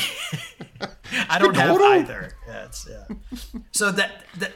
[1.28, 2.32] I don't have either.
[2.46, 3.16] Yeah, it's, yeah.
[3.72, 4.52] So that that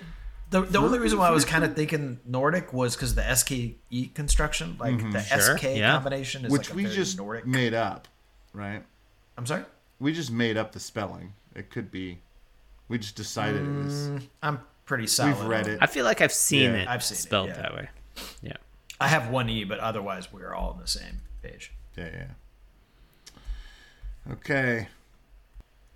[0.51, 4.15] the, the only reason why I was kind of thinking Nordic was because the SKE
[4.15, 5.13] construction, like mm-hmm.
[5.13, 5.93] the Sure, SK yeah.
[5.93, 7.47] combination, is which like a we very just Nordic.
[7.47, 8.09] made up,
[8.53, 8.83] right?
[9.39, 9.65] I'm sorry.
[10.01, 11.35] We just made up the spelling.
[11.55, 12.19] It could be.
[12.89, 14.09] We just decided it was.
[14.09, 15.39] Mm, I'm pretty solid.
[15.39, 15.79] We've read it.
[15.81, 17.63] I feel like I've seen Yeah, it I've seen it, spelled yeah.
[17.63, 17.89] that way.
[18.43, 18.57] Yeah.
[19.01, 21.73] I have one E, but otherwise we're all on the same page.
[21.97, 23.33] Yeah, yeah.
[24.33, 24.89] Okay.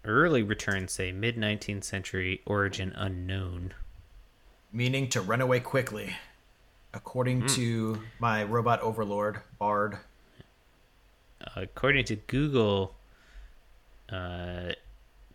[0.04, 3.72] Early returns say mid 19th century origin unknown.
[4.72, 6.14] Meaning to run away quickly.
[6.92, 9.98] According to my robot overlord, Bard.
[11.56, 12.94] according to Google,
[14.10, 14.72] uh,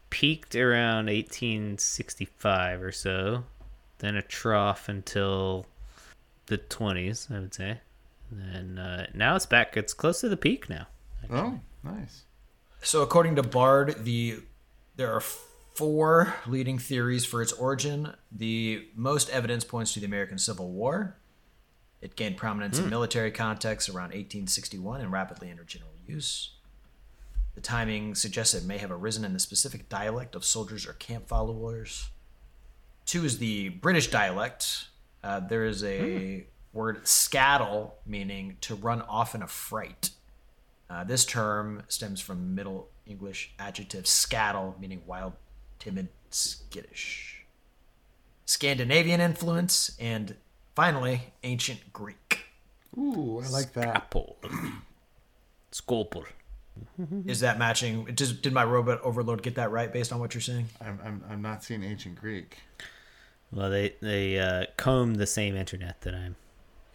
[0.10, 3.44] peaked around 1865 or so,
[3.98, 5.66] then a trough until
[6.46, 7.80] the 20s, I would say.
[8.32, 9.76] And uh, now it's back.
[9.76, 10.88] It's close to the peak now.
[11.30, 12.24] Oh, nice.
[12.82, 14.40] So according to Bard, the
[15.00, 18.14] there are four leading theories for its origin.
[18.34, 21.16] The most evidence points to the American Civil War.
[22.02, 26.52] It gained prominence in military contexts around 1861 and rapidly entered general use.
[27.56, 31.30] The timing suggests it may have arisen in the specific dialect of soldiers or camp
[31.30, 32.10] followers.
[33.06, 34.90] Two is the British dialect.
[35.24, 40.10] Uh, there is a word scattle, meaning to run off in a fright.
[40.90, 45.34] Uh, this term stems from Middle English adjective scattle, meaning wild,
[45.80, 47.46] timid, skittish.
[48.46, 50.36] Scandinavian influence, and
[50.76, 52.46] finally, ancient Greek.
[52.98, 53.96] Ooh, I like that.
[53.96, 54.38] Apple.
[55.72, 56.24] Sculptor.
[57.26, 58.06] Is that matching?
[58.06, 60.68] Does, did my robot overlord get that right based on what you're saying?
[60.82, 62.58] I'm, I'm, I'm not seeing ancient Greek.
[63.52, 66.36] Well, they they uh, comb the same internet that I'm.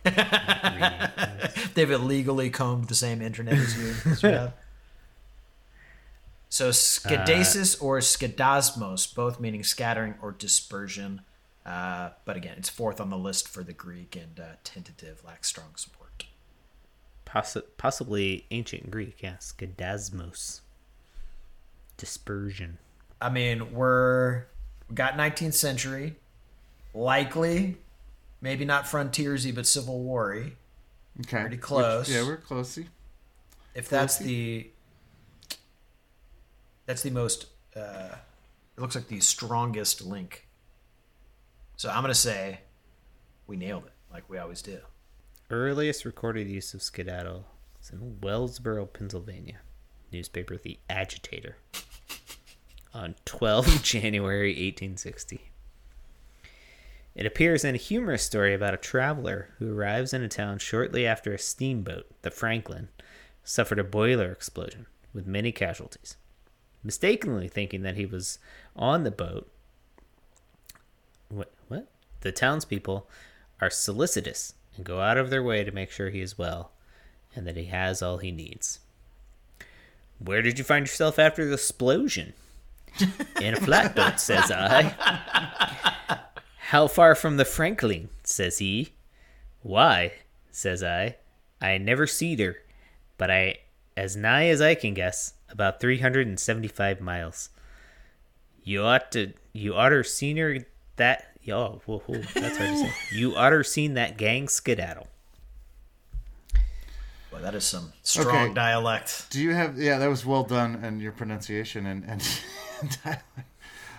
[1.74, 4.52] They've illegally combed the same internet as you.
[6.60, 7.16] as you have.
[7.18, 11.22] So skedasis or skedasmos, both meaning scattering or dispersion.
[11.66, 15.48] Uh, but again, it's fourth on the list for the Greek and uh, tentative, lacks
[15.48, 16.26] strong support.
[17.26, 19.36] Possi- possibly ancient Greek, yeah.
[19.40, 20.60] Skedasmos.
[21.96, 22.78] Dispersion.
[23.20, 24.44] I mean, we're
[24.88, 26.16] we got 19th century,
[26.92, 27.76] likely,
[28.40, 30.52] maybe not frontiersy, but Civil War-y.
[31.20, 31.40] Okay.
[31.40, 32.08] Pretty close.
[32.08, 32.86] Which- yeah, we're closey.
[33.74, 34.68] If that's the
[36.86, 38.16] that's the most uh,
[38.76, 40.48] it looks like the strongest link.
[41.76, 42.60] So I'm gonna say
[43.46, 44.78] we nailed it, like we always do.
[45.50, 47.46] Earliest recorded use of skedaddle
[47.80, 49.60] is in Wellsboro, Pennsylvania.
[50.12, 51.56] Newspaper The Agitator.
[52.94, 55.50] On 12 January 1860.
[57.14, 61.06] It appears in a humorous story about a traveler who arrives in a town shortly
[61.06, 62.88] after a steamboat, the Franklin,
[63.44, 66.16] suffered a boiler explosion with many casualties.
[66.84, 68.38] Mistakenly thinking that he was
[68.76, 69.50] on the boat,
[71.28, 71.50] what?
[71.68, 71.88] What?
[72.20, 73.08] The townspeople
[73.60, 76.72] are solicitous and go out of their way to make sure he is well
[77.34, 78.80] and that he has all he needs.
[80.18, 82.34] Where did you find yourself after the explosion?
[83.40, 84.94] In a flatboat, says I.
[86.58, 88.08] How far from the Franklin?
[88.22, 88.92] says he.
[89.62, 90.12] Why?
[90.50, 91.16] says I.
[91.60, 92.56] I never seed her,
[93.18, 93.58] but I,
[93.96, 97.48] as nigh as I can guess, about 375 miles.
[98.62, 100.58] You ought to, you oughter seen her
[100.96, 102.92] that, oh, whoa, whoa, that's hard to say.
[103.12, 105.08] You oughter seen that gang skedaddle.
[107.30, 108.54] Boy, that is some strong Okay.
[108.54, 109.26] dialect.
[109.30, 109.76] Do you have?
[109.78, 112.20] Yeah, that was well done, and your pronunciation and and
[113.04, 113.24] dialect.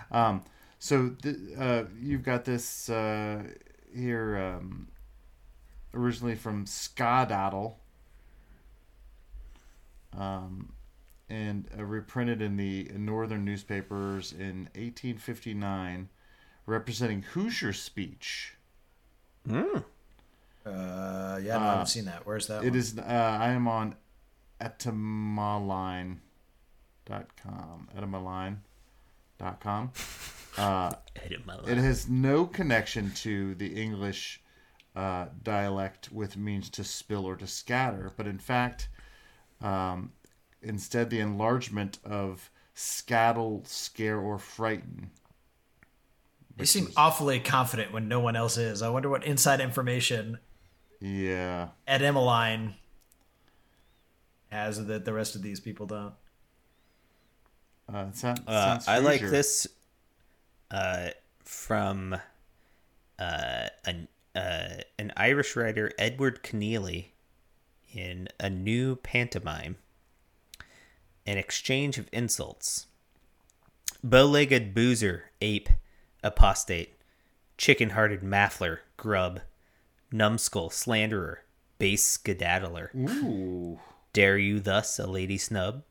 [0.10, 0.44] Um,
[0.80, 3.44] so th- uh, you've got this uh,
[3.94, 4.88] here um,
[5.94, 7.74] originally from Skadaddle,
[10.18, 10.72] um,
[11.30, 16.10] and uh, reprinted in the northern newspapers in 1859,
[16.66, 18.56] representing Hoosier speech.
[19.50, 19.82] Uh,
[20.66, 22.26] yeah, I don't know, I've seen that.
[22.26, 22.64] Where's that?
[22.64, 22.80] It one?
[22.80, 22.98] is.
[22.98, 23.96] Uh, I am on
[24.62, 26.20] etymonline.com.
[27.98, 29.92] Etymonline.com.
[30.58, 34.42] Uh, it has no connection to the English
[34.96, 38.88] uh, dialect with means to spill or to scatter, but in fact,
[39.62, 40.14] um,
[40.66, 45.12] instead the enlargement of scattle, scare, or frighten.
[46.58, 48.82] They seem awfully confident when no one else is.
[48.82, 50.40] I wonder what inside information
[51.02, 51.70] Yeah.
[51.88, 52.76] Ed Emmeline
[54.50, 56.14] has that the rest of these people don't.
[57.94, 59.68] Uh, it sound- Uh, sounds I like this
[60.72, 61.10] uh,
[61.44, 62.16] from
[63.20, 67.08] uh, an uh, an Irish writer, Edward Kenealy,
[67.94, 69.78] in a new pantomime,
[71.26, 72.88] an exchange of insults.
[74.04, 75.70] Bow-legged boozer, ape,
[76.24, 76.94] apostate,
[77.58, 79.42] chicken-hearted maffler, grub,
[80.12, 81.44] numbskull, slanderer,
[81.80, 82.92] base skedaddler.
[82.96, 83.80] Ooh.
[84.14, 85.84] Dare you thus a lady snub?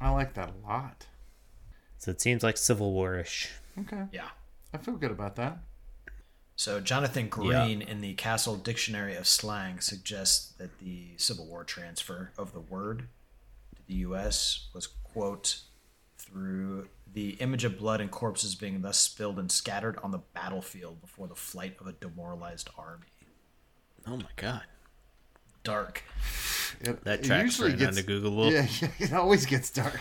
[0.00, 1.06] I like that a lot.
[1.98, 3.50] So it seems like Civil War-ish.
[3.78, 4.04] Okay.
[4.12, 4.28] Yeah.
[4.72, 5.58] I feel good about that.
[6.56, 12.32] So Jonathan Green in the Cassell Dictionary of Slang suggests that the Civil War transfer
[12.36, 13.04] of the word to
[13.90, 14.68] the U.S.
[14.72, 15.58] was quote
[16.16, 21.00] through the image of blood and corpses being thus spilled and scattered on the battlefield
[21.00, 23.08] before the flight of a demoralized army.
[24.06, 24.62] Oh my god.
[25.64, 26.04] Dark.
[26.80, 28.52] It, That it tracks usually right gets undegoogleable.
[28.52, 28.66] Yeah,
[28.98, 30.00] yeah, it always gets dark.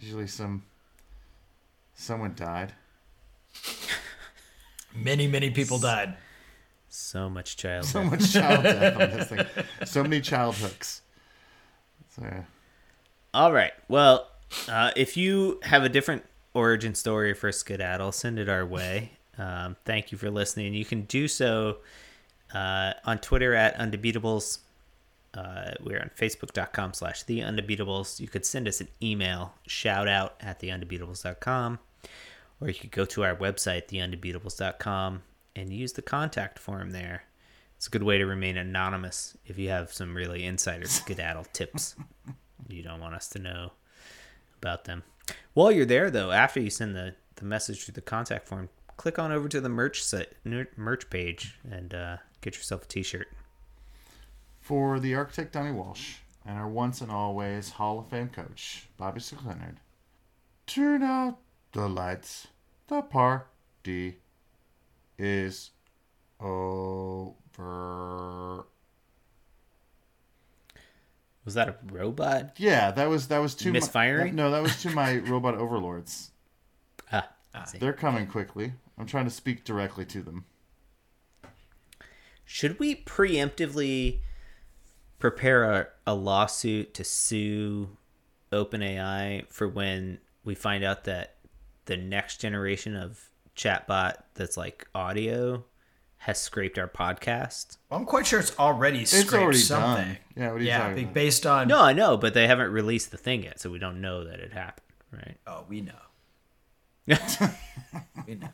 [0.00, 0.64] Usually some
[1.94, 2.72] someone died.
[4.96, 6.16] Many, many people died.
[6.88, 7.84] So much child.
[7.84, 9.46] So much child death on this thing.
[9.86, 11.02] So many child hooks.
[12.20, 12.42] Yeah.
[13.34, 13.72] All right.
[13.88, 14.28] Well,
[14.68, 19.12] uh, if you have a different origin story for Skedaddle, send it our way.
[19.36, 20.74] Um, thank you for listening.
[20.74, 21.78] You can do so
[22.52, 24.58] uh, on Twitter at Undebeatables.
[25.34, 28.18] Uh, we're on Facebook.com slash The Undebeatables.
[28.18, 31.78] You could send us an email, shout out at TheUndebeatables.com,
[32.60, 35.22] or you could go to our website, TheUndebeatables.com,
[35.54, 37.24] and use the contact form there.
[37.78, 41.96] It's a good way to remain anonymous if you have some really insider skedaddle tips
[42.68, 43.72] you don't want us to know
[44.58, 45.02] about them.
[45.54, 49.18] While you're there, though, after you send the, the message through the contact form, click
[49.18, 53.28] on over to the merch site, merch page and uh, get yourself a T-shirt.
[54.60, 59.20] For the architect Donnie Walsh and our once and always Hall of Fame coach, Bobby
[59.20, 59.80] Sir Leonard.
[60.66, 61.38] Turn out
[61.72, 62.48] the lights.
[62.88, 64.18] The party
[65.18, 65.70] is
[66.40, 67.34] over.
[71.44, 72.54] Was that a robot?
[72.58, 74.34] Yeah, that was that was to my- Misfiring?
[74.34, 76.30] no, that was to my robot overlords.
[77.10, 78.74] Ah, They're coming quickly.
[78.98, 80.44] I'm trying to speak directly to them.
[82.44, 84.20] Should we preemptively
[85.18, 87.96] prepare a, a lawsuit to sue
[88.52, 91.36] OpenAI for when we find out that
[91.86, 95.64] the next generation of chatbot that's like audio
[96.18, 97.78] has scraped our podcast?
[97.90, 100.04] Well, I'm quite sure it's already scraped already something.
[100.04, 100.18] done.
[100.36, 101.14] Yeah, what are you yeah, talking be- about?
[101.14, 101.68] based on.
[101.68, 104.40] No, I know, but they haven't released the thing yet, so we don't know that
[104.40, 105.36] it happened, right?
[105.46, 105.92] Oh, we know.
[108.26, 108.48] we know.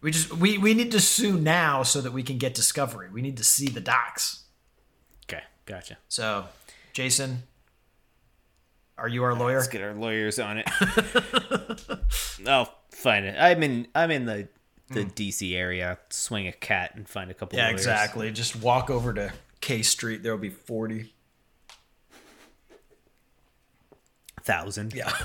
[0.00, 3.08] we just we we need to sue now so that we can get discovery.
[3.10, 4.44] We need to see the docs.
[5.24, 5.98] Okay, gotcha.
[6.08, 6.44] So,
[6.92, 7.42] Jason,
[8.98, 9.56] are you our lawyer?
[9.56, 10.68] Let's get our lawyers on it.
[12.46, 13.36] I'll find it.
[13.38, 13.88] I'm in.
[13.94, 14.48] I'm in the
[14.88, 15.10] the hmm.
[15.10, 15.98] DC area.
[16.10, 17.58] Swing a cat and find a couple.
[17.58, 17.80] Yeah, lawyers.
[17.80, 18.30] exactly.
[18.32, 20.22] Just walk over to K Street.
[20.22, 21.14] There will be forty
[24.42, 24.94] thousand.
[24.94, 25.12] Yeah.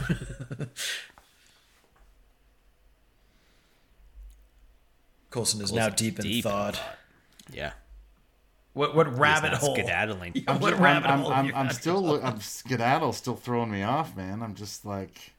[5.29, 6.79] Colson is now deep in deep in thought.
[7.51, 7.71] Yeah.
[8.73, 9.75] What what rabbit not hole?
[9.75, 10.31] Skedaddling.
[10.35, 11.31] Yeah, I'm, rabbit I'm, hole?
[11.31, 12.23] I'm, you I'm still, yourself?
[12.33, 14.41] I'm skedaddle still throwing me off, man.
[14.41, 15.33] I'm just like,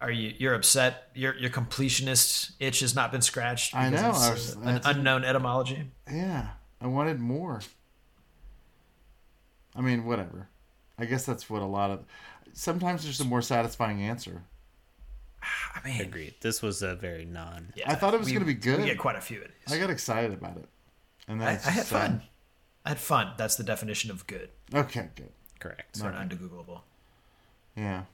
[0.00, 1.10] Are you you're upset?
[1.14, 3.74] Your your completionist itch has not been scratched.
[3.74, 5.90] I because know, it's, I was- uh, an unknown etymology.
[6.10, 6.48] yeah,
[6.80, 7.60] I wanted more.
[9.76, 10.48] I mean, whatever.
[10.98, 12.04] I guess that's what a lot of.
[12.54, 14.42] Sometimes there's a more satisfying answer.
[15.42, 16.34] I mean, Agreed.
[16.40, 17.72] This was a very non.
[17.76, 18.80] yeah, I thought it was gonna be good.
[18.80, 19.72] We get quite a few of these.
[19.72, 20.68] I got excited about it,
[21.28, 22.10] and then I, I had sad.
[22.10, 22.22] fun.
[22.88, 23.32] I had fun.
[23.36, 24.48] That's the definition of good.
[24.72, 25.28] Okay, good.
[25.60, 25.94] Correct.
[25.94, 26.80] Sort of undegoogleable.
[27.76, 28.04] Yeah.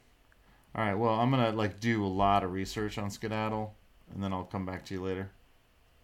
[0.74, 0.94] All right.
[0.94, 3.72] Well, I'm gonna like do a lot of research on skedaddle,
[4.12, 5.30] and then I'll come back to you later.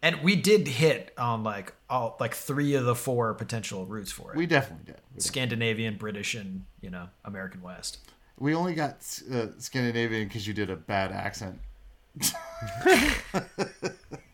[0.01, 4.31] And we did hit on like all like three of the four potential routes for
[4.31, 4.37] it.
[4.37, 5.01] We definitely did.
[5.11, 5.23] We, did.
[5.23, 7.97] Scandinavian, British, and you know American West.
[8.39, 11.59] we only got uh, Scandinavian because you did a bad accent.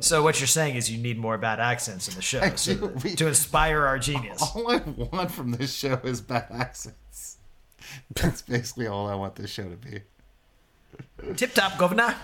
[0.00, 2.86] So what you're saying is you need more bad accents in the show so do.
[3.04, 4.42] We- to inspire our genius.
[4.54, 7.38] All I want from this show is bad accents.
[8.14, 10.00] That's basically all I want this show to be.
[11.36, 12.14] Tip top, governor.